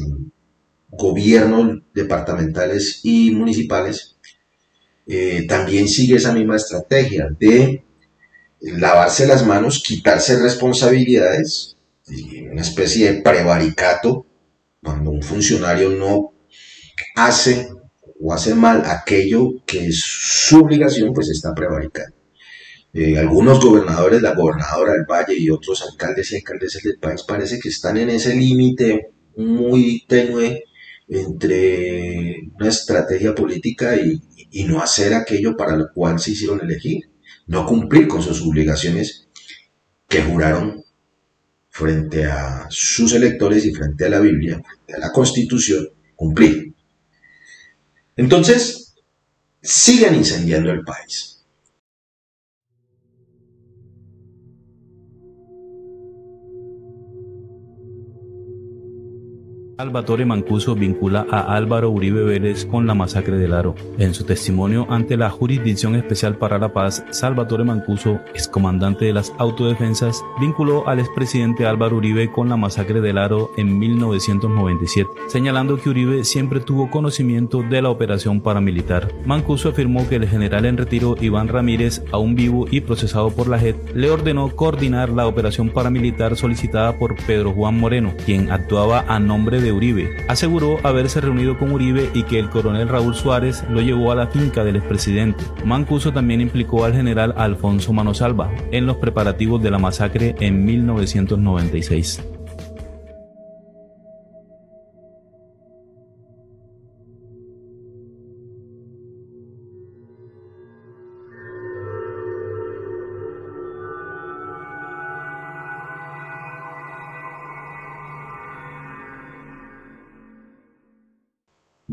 gobiernos 0.89 1.83
departamentales 1.93 3.01
y 3.03 3.29
municipales 3.29 4.15
eh, 5.05 5.45
también 5.47 5.87
sigue 5.87 6.15
esa 6.15 6.33
misma 6.33 6.55
estrategia 6.55 7.27
de 7.39 7.83
lavarse 8.71 9.27
las 9.27 9.45
manos, 9.45 9.83
quitarse 9.85 10.41
responsabilidades, 10.41 11.77
una 12.51 12.61
especie 12.61 13.11
de 13.11 13.21
prevaricato, 13.21 14.25
cuando 14.81 15.11
un 15.11 15.21
funcionario 15.21 15.89
no 15.89 16.33
hace 17.15 17.69
o 18.19 18.33
hace 18.33 18.55
mal 18.55 18.83
aquello 18.85 19.63
que 19.65 19.87
es 19.87 20.03
su 20.03 20.59
obligación, 20.59 21.13
pues 21.13 21.29
está 21.29 21.53
prevaricando. 21.53 22.15
Eh, 22.93 23.17
algunos 23.17 23.63
gobernadores, 23.63 24.21
la 24.21 24.33
gobernadora 24.33 24.93
del 24.93 25.05
Valle 25.05 25.35
y 25.37 25.49
otros 25.49 25.81
alcaldes 25.81 26.31
y 26.31 26.37
alcaldesas 26.37 26.81
del 26.81 26.97
país 26.97 27.23
parece 27.23 27.59
que 27.59 27.69
están 27.69 27.97
en 27.97 28.09
ese 28.09 28.33
límite 28.35 29.09
muy 29.35 30.05
tenue 30.07 30.63
entre 31.09 32.51
una 32.57 32.69
estrategia 32.69 33.35
política 33.35 33.97
y, 33.97 34.21
y 34.51 34.63
no 34.63 34.81
hacer 34.81 35.13
aquello 35.13 35.57
para 35.57 35.75
lo 35.75 35.87
cual 35.93 36.19
se 36.19 36.31
hicieron 36.31 36.61
elegir 36.61 37.09
no 37.47 37.65
cumplir 37.65 38.07
con 38.07 38.21
sus 38.21 38.41
obligaciones 38.41 39.27
que 40.07 40.21
juraron 40.21 40.83
frente 41.69 42.25
a 42.25 42.67
sus 42.69 43.13
electores 43.13 43.65
y 43.65 43.73
frente 43.73 44.05
a 44.05 44.09
la 44.09 44.19
Biblia, 44.19 44.61
frente 44.63 44.93
a 44.93 44.99
la 44.99 45.11
Constitución, 45.11 45.89
cumplir. 46.15 46.73
Entonces, 48.15 48.95
siguen 49.61 50.15
incendiando 50.15 50.71
el 50.71 50.83
país. 50.83 51.34
Salvatore 59.77 60.25
Mancuso 60.25 60.73
vincula 60.73 61.27
a 61.29 61.53
Álvaro 61.53 61.89
Uribe 61.89 62.23
Vélez 62.23 62.65
con 62.65 62.87
la 62.87 62.93
masacre 62.93 63.35
del 63.37 63.53
Aro. 63.53 63.75
En 63.97 64.13
su 64.13 64.23
testimonio 64.23 64.87
ante 64.89 65.17
la 65.17 65.29
Jurisdicción 65.29 65.95
Especial 65.95 66.37
para 66.37 66.57
la 66.57 66.71
Paz, 66.71 67.03
Salvatore 67.09 67.65
Mancuso, 67.65 68.21
excomandante 68.33 69.03
de 69.03 69.11
las 69.11 69.33
autodefensas, 69.37 70.23
vinculó 70.39 70.87
al 70.87 70.99
expresidente 70.99 71.65
Álvaro 71.65 71.97
Uribe 71.97 72.31
con 72.31 72.47
la 72.47 72.55
masacre 72.55 73.01
del 73.01 73.17
Aro 73.17 73.51
en 73.57 73.77
1997, 73.77 75.09
señalando 75.27 75.75
que 75.75 75.89
Uribe 75.89 76.23
siempre 76.23 76.61
tuvo 76.61 76.89
conocimiento 76.89 77.61
de 77.61 77.81
la 77.81 77.89
operación 77.89 78.39
paramilitar. 78.39 79.11
Mancuso 79.25 79.67
afirmó 79.67 80.07
que 80.07 80.15
el 80.15 80.29
general 80.29 80.63
en 80.63 80.77
retiro 80.77 81.17
Iván 81.19 81.49
Ramírez, 81.49 82.01
aún 82.13 82.35
vivo 82.35 82.65
y 82.71 82.79
procesado 82.79 83.29
por 83.29 83.49
la 83.49 83.59
JEP, 83.59 83.93
le 83.93 84.09
ordenó 84.09 84.55
coordinar 84.55 85.09
la 85.09 85.27
operación 85.27 85.69
paramilitar 85.69 86.37
solicitada 86.37 86.97
por 86.97 87.17
Pedro 87.25 87.51
Juan 87.51 87.77
Moreno, 87.77 88.13
quien 88.25 88.53
actuaba 88.53 89.03
a 89.09 89.19
nombre 89.19 89.59
de 89.59 89.64
de 89.65 89.73
Uribe. 89.73 90.15
Aseguró 90.29 90.79
haberse 90.83 91.19
reunido 91.19 91.57
con 91.57 91.71
Uribe 91.71 92.09
y 92.13 92.23
que 92.23 92.39
el 92.39 92.49
coronel 92.49 92.87
Raúl 92.87 93.15
Suárez 93.15 93.63
lo 93.69 93.81
llevó 93.81 94.11
a 94.11 94.15
la 94.15 94.27
finca 94.27 94.63
del 94.63 94.77
expresidente. 94.77 95.43
Mancuso 95.65 96.13
también 96.13 96.39
implicó 96.39 96.85
al 96.85 96.93
general 96.93 97.33
Alfonso 97.35 97.91
Manosalva 97.91 98.51
en 98.71 98.85
los 98.85 98.97
preparativos 98.97 99.61
de 99.61 99.71
la 99.71 99.79
masacre 99.79 100.35
en 100.39 100.63
1996. 100.63 102.34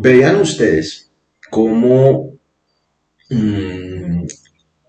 Vean 0.03 0.41
ustedes 0.41 1.12
cómo 1.49 2.37
mm, 3.31 4.25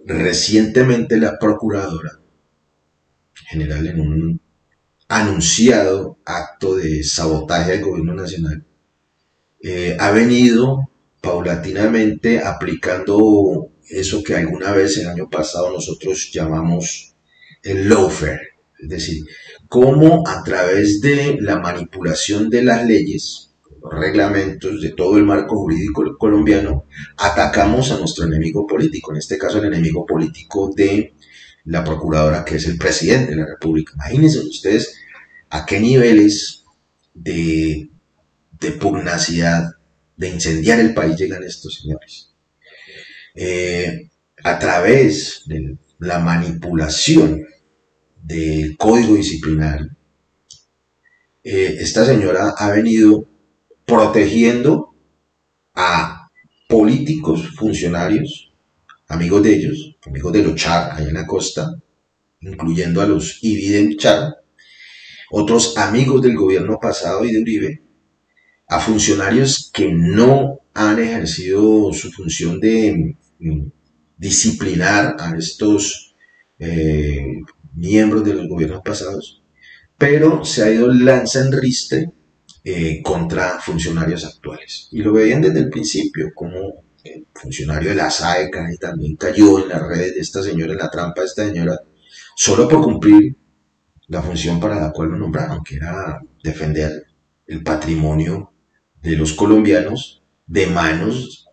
recientemente 0.07 1.17
la 1.17 1.37
Procuradora 1.37 2.19
General 3.47 3.85
en 3.85 3.99
un 3.99 4.41
anunciado 5.07 6.17
acto 6.25 6.77
de 6.77 7.03
sabotaje 7.03 7.73
al 7.73 7.81
gobierno 7.81 8.15
nacional 8.15 8.65
eh, 9.61 9.95
ha 9.99 10.09
venido 10.09 10.89
paulatinamente 11.21 12.39
aplicando 12.39 13.69
eso 13.87 14.23
que 14.23 14.35
alguna 14.35 14.71
vez 14.71 14.97
el 14.97 15.09
año 15.09 15.29
pasado 15.29 15.71
nosotros 15.71 16.31
llamamos 16.33 17.13
el 17.61 17.87
lawfare, 17.87 18.53
es 18.79 18.89
decir, 18.89 19.23
cómo 19.69 20.27
a 20.27 20.43
través 20.43 21.01
de 21.01 21.37
la 21.39 21.59
manipulación 21.59 22.49
de 22.49 22.63
las 22.63 22.83
leyes, 22.83 23.52
reglamentos, 23.91 24.81
de 24.81 24.91
todo 24.91 25.17
el 25.17 25.23
marco 25.23 25.57
jurídico 25.57 26.17
colombiano, 26.17 26.85
atacamos 27.17 27.91
a 27.91 27.99
nuestro 27.99 28.25
enemigo 28.25 28.65
político, 28.65 29.11
en 29.11 29.17
este 29.17 29.37
caso 29.37 29.59
el 29.59 29.65
enemigo 29.65 30.05
político 30.05 30.71
de 30.75 31.13
la 31.65 31.83
procuradora, 31.83 32.43
que 32.43 32.55
es 32.55 32.67
el 32.67 32.77
presidente 32.77 33.31
de 33.31 33.37
la 33.37 33.45
República. 33.45 33.93
Imagínense 33.95 34.39
ustedes 34.39 34.95
a 35.49 35.65
qué 35.65 35.79
niveles 35.79 36.63
de, 37.13 37.89
de 38.59 38.71
pugnacidad, 38.71 39.71
de 40.15 40.29
incendiar 40.29 40.79
el 40.79 40.93
país 40.93 41.17
llegan 41.17 41.43
estos 41.43 41.81
señores. 41.81 42.33
Eh, 43.35 44.09
a 44.43 44.59
través 44.59 45.43
de 45.45 45.77
la 45.99 46.19
manipulación 46.19 47.45
del 48.21 48.77
código 48.77 49.15
disciplinario, 49.15 49.95
eh, 51.43 51.77
esta 51.79 52.05
señora 52.05 52.53
ha 52.57 52.71
venido 52.71 53.27
protegiendo 53.85 54.95
a 55.75 56.29
políticos, 56.67 57.49
funcionarios, 57.55 58.51
amigos 59.07 59.43
de 59.43 59.55
ellos, 59.55 59.97
amigos 60.05 60.33
de 60.33 60.43
los 60.43 60.55
Char 60.55 60.91
allá 60.91 61.07
en 61.07 61.13
la 61.13 61.27
costa, 61.27 61.73
incluyendo 62.41 63.01
a 63.01 63.07
los 63.07 63.43
Ibiden 63.43 63.97
Char, 63.97 64.35
otros 65.31 65.77
amigos 65.77 66.21
del 66.21 66.35
gobierno 66.35 66.79
pasado 66.79 67.25
y 67.25 67.31
de 67.33 67.41
Uribe, 67.41 67.81
a 68.67 68.79
funcionarios 68.79 69.69
que 69.73 69.91
no 69.91 70.59
han 70.73 70.99
ejercido 70.99 71.91
su 71.93 72.11
función 72.11 72.59
de 72.59 73.15
mm, 73.39 73.61
disciplinar 74.17 75.15
a 75.19 75.35
estos 75.37 76.15
eh, 76.59 77.41
miembros 77.75 78.23
de 78.23 78.33
los 78.33 78.47
gobiernos 78.47 78.81
pasados, 78.83 79.43
pero 79.97 80.43
se 80.45 80.63
ha 80.63 80.71
ido 80.71 80.87
lanza 80.87 81.41
en 81.41 81.51
riste 81.51 82.11
eh, 82.63 83.01
contra 83.03 83.59
funcionarios 83.59 84.25
actuales. 84.25 84.87
Y 84.91 85.01
lo 85.01 85.13
veían 85.13 85.41
desde 85.41 85.59
el 85.59 85.69
principio, 85.69 86.31
como 86.33 86.83
el 87.03 87.27
funcionario 87.33 87.89
de 87.89 87.95
la 87.95 88.09
SAECA 88.09 88.71
y 88.73 88.77
también 88.77 89.15
cayó 89.17 89.61
en 89.61 89.69
las 89.69 89.81
redes 89.81 90.15
de 90.15 90.21
esta 90.21 90.41
señora, 90.41 90.73
en 90.73 90.79
la 90.79 90.89
trampa 90.89 91.21
de 91.21 91.27
esta 91.27 91.45
señora, 91.45 91.79
solo 92.35 92.67
por 92.67 92.81
cumplir 92.81 93.35
la 94.07 94.21
función 94.21 94.59
para 94.59 94.79
la 94.79 94.91
cual 94.91 95.09
lo 95.09 95.17
nombraron, 95.17 95.63
que 95.63 95.75
era 95.75 96.21
defender 96.43 97.07
el 97.47 97.63
patrimonio 97.63 98.53
de 99.01 99.17
los 99.17 99.33
colombianos 99.33 100.23
de 100.47 100.67
manos 100.67 101.43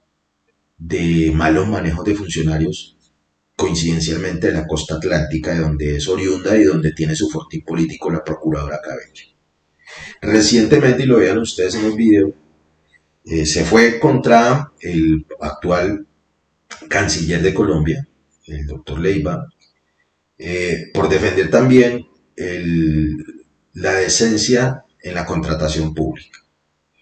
de 0.81 1.31
malos 1.35 1.69
manejos 1.69 2.05
de 2.05 2.15
funcionarios 2.15 2.97
coincidencialmente 3.55 4.47
de 4.47 4.55
la 4.55 4.67
costa 4.67 4.95
atlántica, 4.95 5.53
de 5.53 5.61
donde 5.61 5.97
es 5.97 6.09
oriunda 6.09 6.57
y 6.57 6.65
donde 6.65 6.93
tiene 6.93 7.15
su 7.15 7.29
fortín 7.29 7.63
político 7.63 8.11
la 8.11 8.25
procuradora 8.25 8.81
Cabello. 8.83 9.30
Recientemente, 10.21 11.05
y 11.05 11.07
lo 11.07 11.19
vean 11.19 11.39
ustedes 11.39 11.75
en 11.77 11.87
el 11.87 11.97
video, 11.97 12.35
eh, 13.25 13.47
se 13.47 13.65
fue 13.65 13.99
contra 14.01 14.73
el 14.81 15.27
actual 15.41 16.07
canciller 16.89 17.43
de 17.43 17.55
Colombia, 17.55 18.07
el 18.47 18.67
doctor 18.67 18.99
Leiva, 18.99 19.47
eh, 20.39 20.91
por 20.93 21.09
defender 21.09 21.51
también 21.51 22.07
la 23.75 23.93
decencia 23.97 24.85
en 25.03 25.15
la 25.15 25.27
contratación 25.27 25.95
pública. 25.95 26.39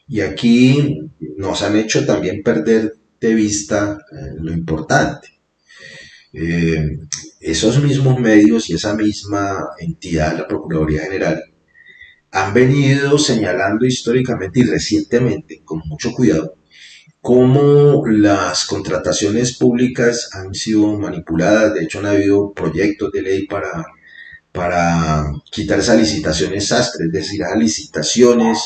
Y 0.09 0.21
aquí 0.21 1.01
nos 1.37 1.63
han 1.63 1.77
hecho 1.77 2.05
también 2.05 2.43
perder 2.43 2.95
de 3.21 3.35
vista 3.35 3.99
eh, 4.13 4.35
lo 4.41 4.53
importante. 4.53 5.29
esos 7.41 7.83
mismos 7.83 8.21
medios 8.21 8.69
y 8.69 8.75
esa 8.75 8.95
misma 8.95 9.65
entidad, 9.79 10.37
la 10.37 10.49
Procuraduría 10.49 11.03
General, 11.03 11.43
han 12.31 12.53
venido 12.55 13.19
señalando 13.19 13.87
históricamente 13.87 14.61
y 14.61 14.65
recientemente, 14.65 15.63
con 15.65 15.81
mucho 15.87 16.13
cuidado, 16.13 16.57
cómo 17.21 18.07
las 18.07 18.65
contrataciones 18.67 19.57
públicas 19.57 20.31
han 20.33 20.55
sido 20.55 20.99
manipuladas. 20.99 21.75
De 21.75 21.85
hecho, 21.85 22.01
han 22.01 22.07
habido 22.07 22.53
proyectos 22.53 23.11
de 23.13 23.23
ley 23.23 23.47
para, 23.47 23.87
para 24.53 25.25
quitar 25.51 25.79
esas 25.79 25.99
licitaciones 25.99 26.69
sastres, 26.69 27.07
es 27.07 27.13
decir, 27.13 27.45
a 27.45 27.57
licitaciones 27.57 28.59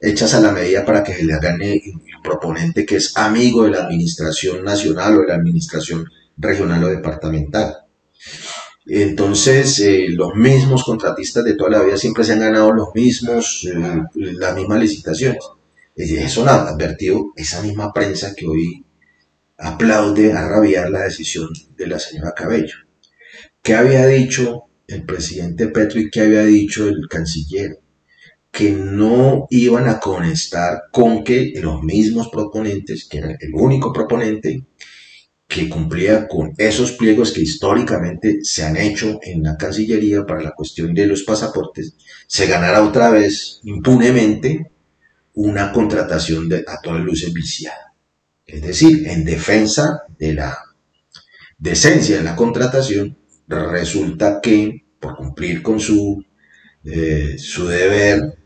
hechas 0.00 0.34
a 0.34 0.40
la 0.40 0.52
medida 0.52 0.84
para 0.84 1.02
que 1.02 1.14
se 1.14 1.24
le 1.24 1.38
gane 1.38 1.74
el 1.74 2.22
proponente 2.22 2.86
que 2.86 2.96
es 2.96 3.16
amigo 3.16 3.64
de 3.64 3.70
la 3.70 3.84
administración 3.84 4.64
nacional 4.64 5.16
o 5.16 5.20
de 5.22 5.28
la 5.28 5.34
administración 5.34 6.06
regional 6.36 6.84
o 6.84 6.88
departamental. 6.88 7.78
Entonces, 8.90 9.78
eh, 9.80 10.06
los 10.08 10.34
mismos 10.34 10.82
contratistas 10.82 11.44
de 11.44 11.54
toda 11.54 11.70
la 11.70 11.82
vida 11.82 11.98
siempre 11.98 12.24
se 12.24 12.32
han 12.32 12.40
ganado 12.40 12.72
los 12.72 12.88
mismos, 12.94 13.68
eh, 13.70 14.02
las 14.14 14.56
mismas 14.56 14.80
licitaciones. 14.80 15.44
Eso 15.94 16.48
ha 16.48 16.68
advertido 16.68 17.32
esa 17.36 17.60
misma 17.60 17.92
prensa 17.92 18.34
que 18.34 18.46
hoy 18.46 18.84
aplaude 19.58 20.32
a 20.32 20.48
rabiar 20.48 20.90
la 20.90 21.02
decisión 21.02 21.50
de 21.76 21.86
la 21.86 21.98
señora 21.98 22.32
Cabello. 22.34 22.76
¿Qué 23.60 23.74
había 23.74 24.06
dicho 24.06 24.62
el 24.86 25.04
presidente 25.04 25.68
Petro 25.68 26.00
y 26.00 26.08
qué 26.08 26.22
había 26.22 26.44
dicho 26.44 26.88
el 26.88 27.08
canciller? 27.10 27.80
Que 28.50 28.70
no 28.70 29.46
iban 29.50 29.86
a 29.86 30.00
conectar 30.00 30.84
con 30.90 31.22
que 31.24 31.52
los 31.60 31.82
mismos 31.82 32.30
proponentes, 32.30 33.06
que 33.06 33.18
era 33.18 33.36
el 33.38 33.50
único 33.52 33.92
proponente, 33.92 34.64
que 35.58 35.68
cumplía 35.68 36.28
con 36.28 36.54
esos 36.56 36.92
pliegos 36.92 37.32
que 37.32 37.40
históricamente 37.40 38.38
se 38.42 38.64
han 38.64 38.76
hecho 38.76 39.18
en 39.22 39.42
la 39.42 39.56
Cancillería 39.56 40.24
para 40.24 40.42
la 40.42 40.52
cuestión 40.52 40.94
de 40.94 41.06
los 41.06 41.24
pasaportes, 41.24 41.94
se 42.26 42.46
ganara 42.46 42.84
otra 42.84 43.10
vez 43.10 43.60
impunemente 43.64 44.70
una 45.34 45.72
contratación 45.72 46.48
de, 46.48 46.64
a 46.66 46.80
todas 46.80 47.02
luces 47.02 47.32
viciada. 47.32 47.94
Es 48.46 48.62
decir, 48.62 49.08
en 49.08 49.24
defensa 49.24 50.02
de 50.18 50.34
la 50.34 50.56
decencia 51.58 52.18
de 52.18 52.22
la 52.22 52.36
contratación, 52.36 53.18
resulta 53.48 54.40
que 54.40 54.84
por 55.00 55.16
cumplir 55.16 55.62
con 55.62 55.80
su, 55.80 56.24
eh, 56.84 57.36
su 57.38 57.66
deber 57.66 58.38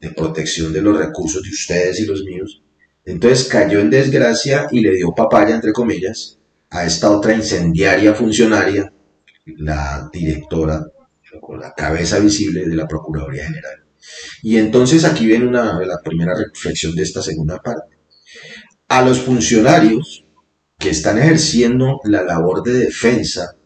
de 0.00 0.10
protección 0.10 0.72
de 0.72 0.82
los 0.82 0.96
recursos 0.96 1.42
de 1.42 1.50
ustedes 1.50 2.00
y 2.00 2.06
los 2.06 2.22
míos, 2.24 2.62
entonces 3.04 3.48
cayó 3.48 3.80
en 3.80 3.90
desgracia 3.90 4.68
y 4.70 4.80
le 4.80 4.94
dio 4.94 5.12
papaya, 5.14 5.54
entre 5.54 5.72
comillas, 5.72 6.37
a 6.70 6.84
esta 6.84 7.10
otra 7.10 7.34
incendiaria 7.34 8.14
funcionaria, 8.14 8.92
la 9.44 10.08
directora, 10.12 10.84
con 11.40 11.60
la 11.60 11.72
cabeza 11.74 12.18
visible 12.18 12.66
de 12.66 12.76
la 12.76 12.86
Procuraduría 12.86 13.44
General. 13.44 13.84
Y 14.42 14.56
entonces 14.56 15.04
aquí 15.04 15.26
viene 15.26 15.46
una, 15.46 15.78
la 15.80 15.98
primera 16.02 16.34
reflexión 16.34 16.94
de 16.94 17.02
esta 17.02 17.22
segunda 17.22 17.58
parte. 17.58 17.96
A 18.88 19.02
los 19.02 19.20
funcionarios 19.20 20.24
que 20.78 20.90
están 20.90 21.18
ejerciendo 21.18 22.00
la 22.04 22.22
labor 22.22 22.62
de 22.62 22.72
defensa 22.72 23.56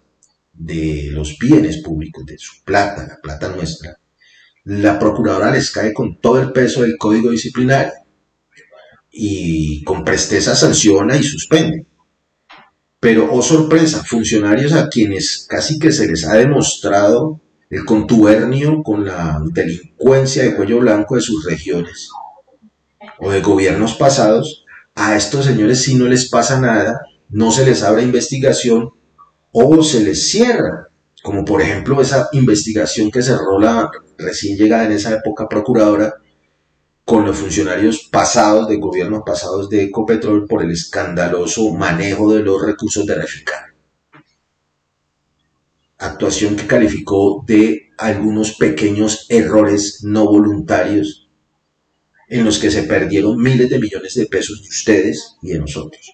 de 0.53 1.09
los 1.13 1.39
bienes 1.39 1.83
públicos, 1.83 2.25
de 2.27 2.39
su 2.39 2.63
plata, 2.65 3.07
la 3.07 3.19
plata 3.21 3.49
nuestra, 3.49 3.99
la 4.65 4.99
procuradora 4.99 5.51
les 5.51 5.71
cae 5.71 5.93
con 5.93 6.21
todo 6.21 6.41
el 6.41 6.53
peso 6.53 6.83
del 6.83 6.97
código 6.97 7.31
disciplinario 7.31 7.93
y 9.11 9.83
con 9.83 10.05
presteza 10.05 10.55
sanciona 10.55 11.17
y 11.17 11.23
suspende. 11.23 11.87
Pero, 13.03 13.29
oh 13.33 13.43
sorpresa, 13.43 14.05
funcionarios 14.05 14.73
a 14.75 14.89
quienes 14.89 15.45
casi 15.49 15.77
que 15.81 15.91
se 15.91 16.07
les 16.07 16.25
ha 16.25 16.35
demostrado 16.35 17.41
el 17.69 17.85
contubernio 17.85 18.81
con 18.85 19.05
la 19.05 19.43
delincuencia 19.53 20.45
de 20.45 20.55
cuello 20.55 20.79
blanco 20.79 21.17
de 21.17 21.21
sus 21.21 21.45
regiones 21.45 22.11
o 23.19 23.33
de 23.33 23.41
gobiernos 23.41 23.95
pasados, 23.95 24.65
a 24.95 25.17
estos 25.17 25.47
señores 25.47 25.83
si 25.83 25.97
no 25.97 26.07
les 26.07 26.31
pasa 26.31 26.61
nada, 26.61 27.01
no 27.29 27.51
se 27.51 27.67
les 27.67 27.83
abre 27.83 28.05
investigación 28.05 28.91
o 29.51 29.83
se 29.83 30.05
les 30.05 30.29
cierra, 30.29 30.87
como 31.25 31.45
por 31.45 31.61
ejemplo 31.61 32.01
esa 32.01 32.29
investigación 32.31 33.11
que 33.11 33.23
cerró 33.23 33.59
la 33.59 33.91
recién 34.17 34.57
llegada 34.57 34.85
en 34.85 34.93
esa 34.93 35.13
época 35.13 35.49
procuradora 35.49 36.22
con 37.05 37.25
los 37.25 37.37
funcionarios 37.37 38.09
pasados, 38.11 38.69
de 38.69 38.77
gobiernos 38.77 39.23
pasados 39.27 39.69
de 39.69 39.85
Ecopetrol 39.85 40.47
por 40.47 40.63
el 40.63 40.71
escandaloso 40.71 41.73
manejo 41.75 42.33
de 42.33 42.41
los 42.41 42.63
recursos 42.65 43.05
de 43.07 43.15
Reficar. 43.17 43.75
Actuación 45.99 46.57
que 46.57 46.67
calificó 46.67 47.45
de 47.47 47.91
algunos 47.99 48.57
pequeños 48.57 49.27
errores 49.29 50.01
no 50.03 50.25
voluntarios 50.25 51.29
en 52.29 52.45
los 52.45 52.59
que 52.59 52.71
se 52.71 52.85
perdieron 52.85 53.41
miles 53.41 53.69
de 53.69 53.79
millones 53.79 54.15
de 54.15 54.27
pesos 54.27 54.63
de 54.63 54.69
ustedes 54.69 55.37
y 55.43 55.53
de 55.53 55.59
nosotros. 55.59 56.13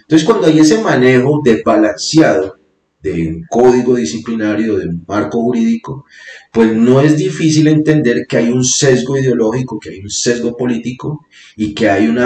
Entonces, 0.00 0.26
cuando 0.26 0.46
hay 0.46 0.58
ese 0.58 0.80
manejo 0.80 1.40
desbalanceado 1.44 2.57
de 3.02 3.28
un 3.28 3.44
código 3.48 3.94
disciplinario, 3.94 4.76
de 4.76 4.88
un 4.88 5.04
marco 5.06 5.42
jurídico, 5.42 6.04
pues 6.52 6.74
no 6.74 7.00
es 7.00 7.16
difícil 7.16 7.68
entender 7.68 8.26
que 8.28 8.38
hay 8.38 8.50
un 8.50 8.64
sesgo 8.64 9.16
ideológico, 9.16 9.78
que 9.78 9.90
hay 9.90 10.00
un 10.00 10.10
sesgo 10.10 10.56
político 10.56 11.26
y 11.56 11.74
que 11.74 11.88
hay 11.88 12.08
un 12.08 12.18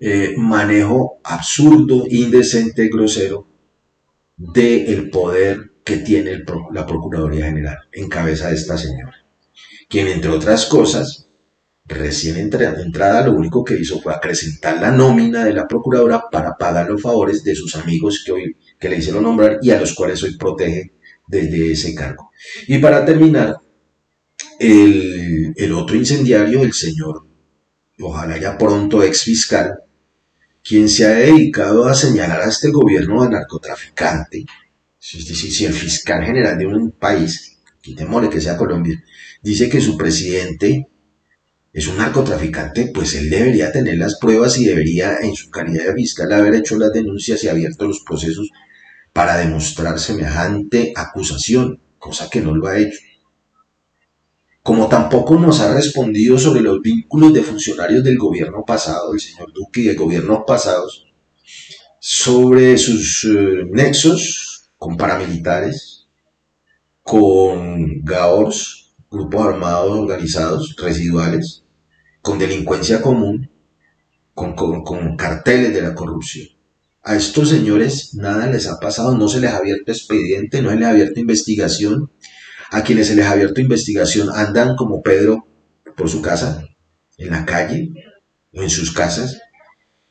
eh, 0.00 0.34
manejo 0.36 1.20
absurdo, 1.24 2.04
indecente, 2.08 2.88
grosero 2.88 3.46
del 4.36 5.10
poder 5.10 5.72
que 5.84 5.98
tiene 5.98 6.44
la 6.72 6.86
Procuraduría 6.86 7.46
General 7.46 7.78
en 7.92 8.08
cabeza 8.08 8.48
de 8.48 8.54
esta 8.54 8.76
señora, 8.76 9.24
quien 9.88 10.06
entre 10.08 10.30
otras 10.30 10.66
cosas 10.66 11.27
recién 11.88 12.36
entrada 12.36 13.26
lo 13.26 13.32
único 13.32 13.64
que 13.64 13.78
hizo 13.80 14.00
fue 14.00 14.14
acrecentar 14.14 14.80
la 14.80 14.90
nómina 14.90 15.44
de 15.44 15.54
la 15.54 15.66
procuradora 15.66 16.22
para 16.30 16.54
pagar 16.54 16.88
los 16.88 17.00
favores 17.00 17.42
de 17.42 17.54
sus 17.54 17.74
amigos 17.76 18.22
que 18.24 18.32
hoy 18.32 18.56
que 18.78 18.88
le 18.88 18.98
hicieron 18.98 19.24
nombrar 19.24 19.58
y 19.62 19.70
a 19.70 19.80
los 19.80 19.94
cuales 19.94 20.22
hoy 20.22 20.36
protege 20.36 20.92
desde 21.26 21.72
ese 21.72 21.94
cargo. 21.94 22.30
Y 22.66 22.78
para 22.78 23.04
terminar, 23.04 23.56
el, 24.58 25.72
otro 25.72 25.96
incendiario, 25.96 26.62
el 26.62 26.72
señor, 26.72 27.26
ojalá 28.00 28.38
ya 28.38 28.56
pronto 28.56 29.02
ex 29.02 29.22
fiscal, 29.22 29.78
quien 30.62 30.88
se 30.88 31.06
ha 31.06 31.10
dedicado 31.10 31.86
a 31.86 31.94
señalar 31.94 32.42
a 32.42 32.48
este 32.48 32.70
gobierno 32.70 33.22
de 33.22 33.30
narcotraficante, 33.30 34.44
si, 34.98 35.20
si 35.22 35.64
el 35.64 35.72
fiscal 35.72 36.24
general 36.24 36.58
de 36.58 36.66
un 36.66 36.90
país, 36.92 37.58
quitémosle 37.80 38.28
que 38.28 38.40
sea 38.40 38.56
Colombia, 38.56 39.02
dice 39.42 39.68
que 39.68 39.80
su 39.80 39.96
presidente 39.96 40.88
es 41.72 41.86
un 41.86 41.98
narcotraficante, 41.98 42.90
pues 42.92 43.14
él 43.14 43.28
debería 43.28 43.70
tener 43.70 43.98
las 43.98 44.18
pruebas 44.18 44.58
y 44.58 44.64
debería, 44.64 45.18
en 45.20 45.34
su 45.34 45.50
calidad 45.50 45.86
de 45.86 45.94
fiscal, 45.94 46.32
haber 46.32 46.54
hecho 46.54 46.78
las 46.78 46.92
denuncias 46.92 47.44
y 47.44 47.48
abierto 47.48 47.86
los 47.86 48.00
procesos 48.00 48.50
para 49.12 49.36
demostrar 49.36 49.98
semejante 49.98 50.92
acusación, 50.96 51.80
cosa 51.98 52.30
que 52.30 52.40
no 52.40 52.54
lo 52.54 52.68
ha 52.68 52.78
hecho. 52.78 53.00
como 54.62 54.86
tampoco 54.86 55.36
nos 55.38 55.60
ha 55.60 55.72
respondido 55.72 56.38
sobre 56.38 56.60
los 56.60 56.82
vínculos 56.82 57.32
de 57.32 57.42
funcionarios 57.42 58.04
del 58.04 58.18
gobierno 58.18 58.64
pasado, 58.66 59.12
del 59.12 59.20
señor 59.20 59.50
Duque 59.52 59.80
y 59.80 59.84
de 59.84 59.94
gobiernos 59.94 60.40
pasados, 60.46 61.06
sobre 61.98 62.76
sus 62.76 63.24
eh, 63.24 63.64
nexos 63.70 64.70
con 64.76 64.96
paramilitares, 64.96 66.06
con 67.02 68.02
GAORS, 68.04 68.77
grupos 69.10 69.46
armados 69.46 69.98
organizados, 69.98 70.76
residuales, 70.76 71.64
con 72.20 72.38
delincuencia 72.38 73.00
común, 73.00 73.50
con, 74.34 74.54
con 74.54 75.16
carteles 75.16 75.72
de 75.72 75.82
la 75.82 75.94
corrupción. 75.94 76.48
A 77.02 77.16
estos 77.16 77.48
señores 77.48 78.14
nada 78.14 78.46
les 78.48 78.66
ha 78.66 78.78
pasado, 78.78 79.16
no 79.16 79.28
se 79.28 79.40
les 79.40 79.50
ha 79.50 79.56
abierto 79.58 79.92
expediente, 79.92 80.60
no 80.60 80.70
se 80.70 80.76
les 80.76 80.86
ha 80.86 80.90
abierto 80.90 81.20
investigación. 81.20 82.10
A 82.70 82.82
quienes 82.82 83.06
se 83.06 83.16
les 83.16 83.24
ha 83.24 83.30
abierto 83.30 83.62
investigación 83.62 84.28
andan 84.34 84.76
como 84.76 85.00
Pedro 85.00 85.46
por 85.96 86.10
su 86.10 86.20
casa, 86.20 86.64
en 87.16 87.30
la 87.30 87.46
calle 87.46 87.90
o 88.52 88.62
en 88.62 88.68
sus 88.68 88.92
casas, 88.92 89.40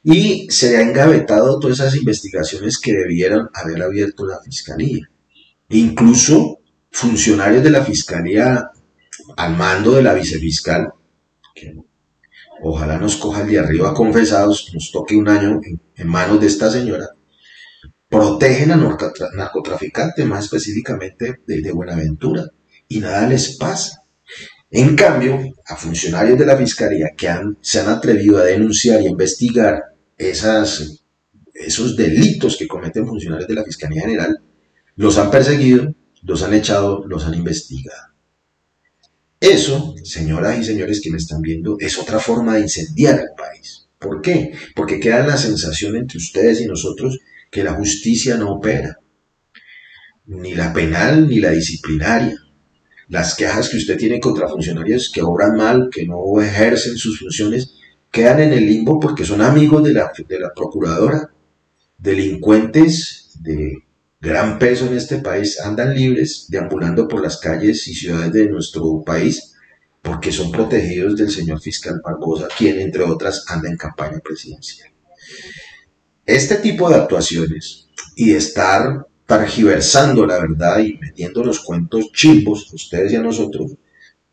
y 0.03 0.49
se 0.49 0.71
le 0.71 0.77
ha 0.77 0.81
engavetado 0.81 1.59
todas 1.59 1.79
esas 1.79 1.95
investigaciones 1.95 2.79
que 2.79 2.93
debieran 2.93 3.49
haber 3.53 3.83
abierto 3.83 4.25
la 4.25 4.39
fiscalía. 4.41 5.07
E 5.69 5.77
incluso 5.77 6.59
funcionarios 6.89 7.63
de 7.63 7.69
la 7.69 7.83
fiscalía 7.83 8.71
al 9.35 9.55
mando 9.57 9.91
de 9.91 10.03
la 10.03 10.13
vicefiscal, 10.13 10.93
que 11.53 11.75
ojalá 12.61 12.97
nos 12.97 13.17
coja 13.17 13.41
el 13.41 13.49
de 13.49 13.59
arriba 13.59 13.93
confesados, 13.93 14.71
nos 14.73 14.91
toque 14.91 15.15
un 15.15 15.27
año 15.27 15.59
en, 15.95 16.07
manos 16.07 16.39
de 16.39 16.47
esta 16.47 16.71
señora, 16.71 17.07
protegen 18.09 18.71
a 18.71 18.97
narcotraficantes, 19.35 20.25
más 20.25 20.45
específicamente 20.45 21.39
de, 21.45 21.71
Buenaventura, 21.71 22.45
y 22.87 22.99
nada 22.99 23.27
les 23.27 23.57
pasa. 23.57 24.03
En 24.69 24.95
cambio, 24.95 25.39
a 25.65 25.75
funcionarios 25.75 26.37
de 26.37 26.45
la 26.45 26.57
Fiscalía 26.57 27.09
que 27.17 27.29
se 27.61 27.79
han 27.79 27.89
atrevido 27.89 28.37
a 28.37 28.43
denunciar 28.43 29.01
y 29.01 29.07
investigar 29.07 29.81
esas, 30.17 31.03
esos 31.53 31.95
delitos 31.95 32.57
que 32.57 32.67
cometen 32.67 33.07
funcionarios 33.07 33.47
de 33.47 33.55
la 33.55 33.63
Fiscalía 33.63 34.01
General, 34.01 34.37
los 34.95 35.17
han 35.17 35.29
perseguido, 35.29 35.93
los 36.23 36.43
han 36.43 36.53
echado, 36.53 37.05
los 37.07 37.25
han 37.25 37.33
investigado. 37.33 38.16
Eso, 39.39 39.95
señoras 40.03 40.59
y 40.59 40.63
señores 40.63 40.99
que 41.01 41.11
me 41.11 41.17
están 41.17 41.41
viendo, 41.41 41.77
es 41.79 41.97
otra 41.99 42.19
forma 42.19 42.55
de 42.55 42.61
incendiar 42.61 43.19
al 43.19 43.35
país. 43.37 43.87
¿Por 43.99 44.21
qué? 44.21 44.53
Porque 44.75 44.99
queda 44.99 45.25
la 45.25 45.37
sensación 45.37 45.95
entre 45.95 46.17
ustedes 46.17 46.61
y 46.61 46.65
nosotros 46.65 47.19
que 47.51 47.63
la 47.63 47.73
justicia 47.73 48.35
no 48.37 48.53
opera. 48.53 48.99
Ni 50.25 50.55
la 50.55 50.73
penal 50.73 51.27
ni 51.29 51.39
la 51.39 51.51
disciplinaria. 51.51 52.35
Las 53.09 53.35
quejas 53.35 53.69
que 53.69 53.77
usted 53.77 53.97
tiene 53.97 54.19
contra 54.19 54.49
funcionarios 54.49 55.11
que 55.11 55.21
obran 55.21 55.55
mal, 55.55 55.89
que 55.91 56.05
no 56.05 56.41
ejercen 56.41 56.97
sus 56.97 57.19
funciones, 57.19 57.75
quedan 58.11 58.41
en 58.41 58.53
el 58.53 58.65
limbo 58.65 58.99
porque 58.99 59.23
son 59.23 59.41
amigos 59.41 59.83
de 59.83 59.93
la, 59.93 60.11
de 60.27 60.39
la 60.39 60.51
procuradora. 60.53 61.31
Delincuentes 61.97 63.37
de 63.39 63.86
gran 64.19 64.57
peso 64.57 64.87
en 64.87 64.97
este 64.97 65.19
país 65.19 65.59
andan 65.59 65.93
libres 65.93 66.47
deambulando 66.49 67.07
por 67.07 67.21
las 67.21 67.37
calles 67.37 67.87
y 67.87 67.93
ciudades 67.93 68.33
de 68.33 68.49
nuestro 68.49 69.03
país 69.05 69.53
porque 70.01 70.31
son 70.31 70.51
protegidos 70.51 71.17
del 71.17 71.29
señor 71.29 71.59
fiscal 71.59 72.01
Barbosa, 72.03 72.47
quien 72.57 72.79
entre 72.79 73.03
otras 73.03 73.45
anda 73.47 73.69
en 73.69 73.77
campaña 73.77 74.19
presidencial. 74.19 74.89
Este 76.25 76.55
tipo 76.55 76.89
de 76.89 76.95
actuaciones 76.95 77.89
y 78.15 78.33
estar 78.33 79.05
targiversando 79.25 80.25
la 80.25 80.39
verdad 80.39 80.79
y 80.79 80.97
metiendo 80.97 81.43
los 81.43 81.59
cuentos 81.59 82.11
chimbos 82.13 82.71
ustedes 82.73 83.11
y 83.11 83.17
a 83.17 83.21
nosotros, 83.21 83.73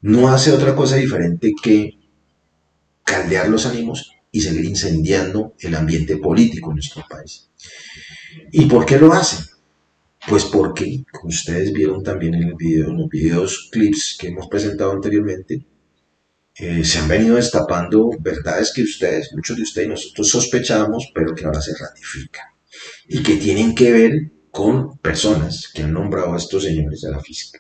no 0.01 0.29
hace 0.29 0.53
otra 0.53 0.77
cosa 0.77 0.97
diferente 0.97 1.53
que 1.61 1.99
caldear 3.03 3.49
los 3.49 3.67
ánimos 3.67 4.13
y 4.31 4.41
seguir 4.41 4.65
incendiando 4.65 5.55
el 5.59 5.75
ambiente 5.75 6.17
político 6.17 6.71
en 6.71 6.77
nuestro 6.77 7.05
país. 7.09 7.51
¿Y 8.53 8.67
por 8.67 8.87
qué 8.87 8.99
lo 8.99 9.13
hacen? 9.13 9.54
Pues 10.27 10.47
porque, 10.47 11.05
como 11.13 11.29
ustedes 11.29 11.73
vieron 11.73 12.03
también 12.03 12.35
en 12.35 12.45
el 12.45 12.55
video, 12.55 12.89
en 12.89 12.99
los 12.99 13.09
videos, 13.09 13.69
clips 13.71 14.17
que 14.19 14.29
hemos 14.29 14.49
presentado 14.49 14.93
anteriormente, 14.93 15.67
eh, 16.57 16.85
se 16.85 16.99
han 16.99 17.09
venido 17.09 17.37
destapando 17.37 18.11
verdades 18.21 18.73
que 18.73 18.83
ustedes, 18.83 19.33
muchos 19.35 19.57
de 19.57 19.65
ustedes 19.65 19.87
y 19.87 19.91
nosotros 19.91 20.29
sospechábamos, 20.29 21.11
pero 21.15 21.35
que 21.35 21.45
ahora 21.45 21.61
se 21.61 21.77
ratifican. 21.77 22.47
Y 23.09 23.23
que 23.23 23.37
tienen 23.37 23.75
que 23.75 23.93
ver 23.93 24.13
con 24.51 24.97
personas 24.99 25.69
que 25.75 25.83
han 25.83 25.93
nombrado 25.93 26.33
a 26.33 26.39
estos 26.39 26.63
señores, 26.63 27.05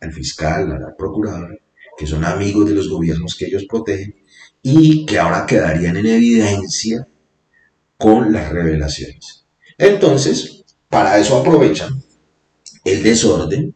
al 0.00 0.12
fiscal, 0.12 0.72
a 0.72 0.78
la 0.78 0.96
procuradora, 0.96 1.56
que 1.98 2.06
son 2.06 2.24
amigos 2.24 2.68
de 2.68 2.76
los 2.76 2.88
gobiernos 2.88 3.34
que 3.34 3.46
ellos 3.46 3.66
protegen 3.68 4.14
y 4.62 5.04
que 5.04 5.18
ahora 5.18 5.44
quedarían 5.44 5.96
en 5.96 6.06
evidencia 6.06 7.06
con 7.98 8.32
las 8.32 8.50
revelaciones. 8.50 9.44
Entonces, 9.76 10.64
para 10.88 11.18
eso 11.18 11.36
aprovechan 11.36 12.03
el 12.84 13.02
desorden, 13.02 13.74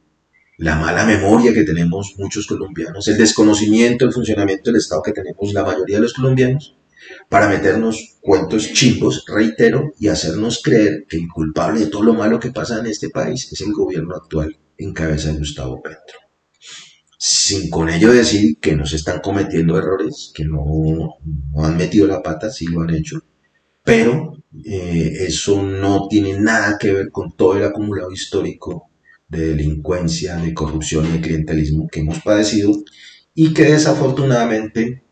la 0.58 0.76
mala 0.76 1.06
memoria 1.06 1.54
que 1.54 1.64
tenemos 1.64 2.14
muchos 2.18 2.46
colombianos, 2.46 3.06
el 3.08 3.16
desconocimiento 3.16 4.04
del 4.04 4.12
funcionamiento 4.12 4.70
del 4.70 4.80
Estado 4.80 5.02
que 5.02 5.12
tenemos 5.12 5.52
la 5.52 5.64
mayoría 5.64 5.96
de 5.96 6.02
los 6.02 6.14
colombianos, 6.14 6.76
para 7.28 7.48
meternos 7.48 8.16
cuentos 8.20 8.72
chimbos, 8.72 9.24
reitero, 9.26 9.92
y 9.98 10.08
hacernos 10.08 10.60
creer 10.62 11.06
que 11.08 11.16
el 11.16 11.28
culpable 11.28 11.80
de 11.80 11.86
todo 11.86 12.02
lo 12.02 12.14
malo 12.14 12.40
que 12.40 12.50
pasa 12.50 12.80
en 12.80 12.86
este 12.86 13.08
país 13.08 13.50
es 13.52 13.60
el 13.60 13.72
gobierno 13.72 14.14
actual 14.14 14.58
en 14.76 14.92
cabeza 14.92 15.32
de 15.32 15.38
Gustavo 15.38 15.80
Petro. 15.80 16.18
Sin 17.16 17.70
con 17.70 17.88
ello 17.88 18.12
decir 18.12 18.58
que 18.60 18.76
no 18.76 18.86
se 18.86 18.96
están 18.96 19.20
cometiendo 19.20 19.78
errores, 19.78 20.30
que 20.34 20.44
no, 20.44 20.64
no 20.64 21.64
han 21.64 21.76
metido 21.76 22.06
la 22.06 22.22
pata, 22.22 22.50
sí 22.50 22.66
lo 22.66 22.82
han 22.82 22.94
hecho, 22.94 23.22
pero 23.82 24.34
eh, 24.64 25.12
eso 25.20 25.62
no 25.62 26.08
tiene 26.08 26.38
nada 26.38 26.76
que 26.78 26.92
ver 26.92 27.10
con 27.10 27.32
todo 27.36 27.56
el 27.56 27.64
acumulado 27.64 28.12
histórico 28.12 28.87
de 29.28 29.48
delincuencia, 29.48 30.36
de 30.36 30.54
corrupción 30.54 31.06
y 31.06 31.12
de 31.12 31.20
clientelismo 31.20 31.86
que 31.88 32.00
hemos 32.00 32.20
padecido 32.20 32.72
y 33.34 33.52
que 33.52 33.64
desafortunadamente 33.64 35.02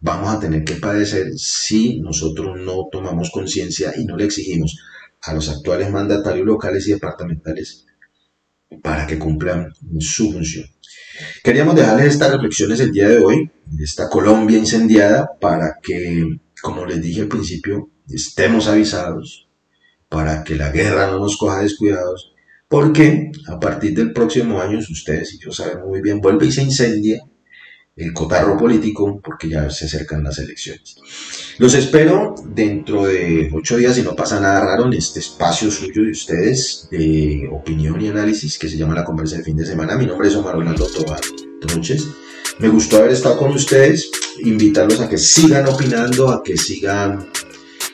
vamos 0.00 0.34
a 0.34 0.40
tener 0.40 0.64
que 0.64 0.74
padecer 0.74 1.38
si 1.38 2.00
nosotros 2.00 2.58
no 2.60 2.88
tomamos 2.90 3.30
conciencia 3.30 3.92
y 3.96 4.04
no 4.04 4.16
le 4.16 4.24
exigimos 4.24 4.78
a 5.22 5.34
los 5.34 5.48
actuales 5.48 5.90
mandatarios 5.90 6.46
locales 6.46 6.88
y 6.88 6.92
departamentales 6.92 7.86
para 8.82 9.06
que 9.06 9.18
cumplan 9.18 9.72
su 9.98 10.32
función. 10.32 10.66
Queríamos 11.44 11.74
dejarles 11.74 12.14
estas 12.14 12.32
reflexiones 12.32 12.80
el 12.80 12.92
día 12.92 13.08
de 13.08 13.18
hoy, 13.18 13.50
esta 13.78 14.08
Colombia 14.08 14.58
incendiada, 14.58 15.30
para 15.40 15.76
que, 15.82 16.24
como 16.62 16.86
les 16.86 17.02
dije 17.02 17.22
al 17.22 17.28
principio, 17.28 17.90
estemos 18.08 18.68
avisados, 18.68 19.48
para 20.08 20.44
que 20.44 20.56
la 20.56 20.70
guerra 20.70 21.10
no 21.10 21.18
nos 21.18 21.36
coja 21.36 21.60
descuidados 21.60 22.29
porque 22.70 23.32
a 23.48 23.58
partir 23.58 23.94
del 23.94 24.12
próximo 24.12 24.60
año, 24.60 24.78
ustedes 24.78 25.34
y 25.34 25.40
yo 25.40 25.50
sabemos 25.50 25.88
muy 25.88 26.00
bien, 26.00 26.20
vuelve 26.20 26.46
y 26.46 26.52
se 26.52 26.62
incendia 26.62 27.20
el 27.96 28.12
cotarro 28.12 28.56
político 28.56 29.20
porque 29.20 29.48
ya 29.48 29.68
se 29.70 29.86
acercan 29.86 30.22
las 30.22 30.38
elecciones. 30.38 30.94
Los 31.58 31.74
espero 31.74 32.36
dentro 32.46 33.06
de 33.06 33.50
ocho 33.52 33.76
días, 33.76 33.96
si 33.96 34.02
no 34.02 34.14
pasa 34.14 34.38
nada 34.38 34.60
raro, 34.60 34.86
en 34.86 34.92
este 34.92 35.18
espacio 35.18 35.68
suyo 35.68 36.04
de 36.04 36.12
ustedes 36.12 36.86
de 36.92 37.50
opinión 37.50 38.00
y 38.00 38.06
análisis 38.06 38.56
que 38.56 38.68
se 38.68 38.76
llama 38.76 38.94
La 38.94 39.04
Conversa 39.04 39.34
del 39.34 39.44
Fin 39.44 39.56
de 39.56 39.66
Semana. 39.66 39.96
Mi 39.96 40.06
nombre 40.06 40.28
es 40.28 40.36
Omar 40.36 40.54
Orlando 40.54 40.86
Tobar 40.86 41.20
Troches. 41.60 42.06
Me 42.60 42.68
gustó 42.68 42.98
haber 42.98 43.10
estado 43.10 43.36
con 43.36 43.50
ustedes, 43.50 44.12
invitarlos 44.44 45.00
a 45.00 45.08
que 45.08 45.18
sigan 45.18 45.66
opinando, 45.66 46.28
a 46.28 46.40
que 46.44 46.56
sigan 46.56 47.30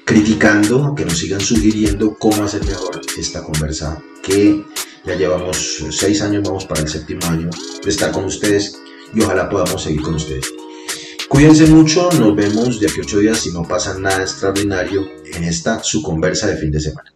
criticando, 0.04 0.84
a 0.84 0.94
que 0.94 1.06
nos 1.06 1.16
sigan 1.16 1.40
sugiriendo 1.40 2.14
cómo 2.18 2.44
hacer 2.44 2.62
mejor 2.66 3.00
esta 3.16 3.42
conversa 3.42 4.02
que 4.26 4.64
ya 5.04 5.14
llevamos 5.14 5.84
seis 5.90 6.20
años, 6.20 6.42
vamos 6.42 6.66
para 6.66 6.80
el 6.80 6.88
séptimo 6.88 7.24
año 7.26 7.48
de 7.82 7.90
estar 7.90 8.10
con 8.10 8.24
ustedes 8.24 8.76
y 9.14 9.22
ojalá 9.22 9.48
podamos 9.48 9.82
seguir 9.82 10.02
con 10.02 10.16
ustedes. 10.16 10.52
Cuídense 11.28 11.66
mucho, 11.66 12.10
nos 12.18 12.34
vemos 12.34 12.80
de 12.80 12.88
aquí 12.88 13.00
a 13.00 13.02
ocho 13.02 13.20
días 13.20 13.38
si 13.38 13.52
no 13.52 13.62
pasa 13.62 13.98
nada 13.98 14.22
extraordinario 14.22 15.08
en 15.32 15.44
esta 15.44 15.82
su 15.82 16.02
conversa 16.02 16.48
de 16.48 16.56
fin 16.56 16.72
de 16.72 16.80
semana. 16.80 17.15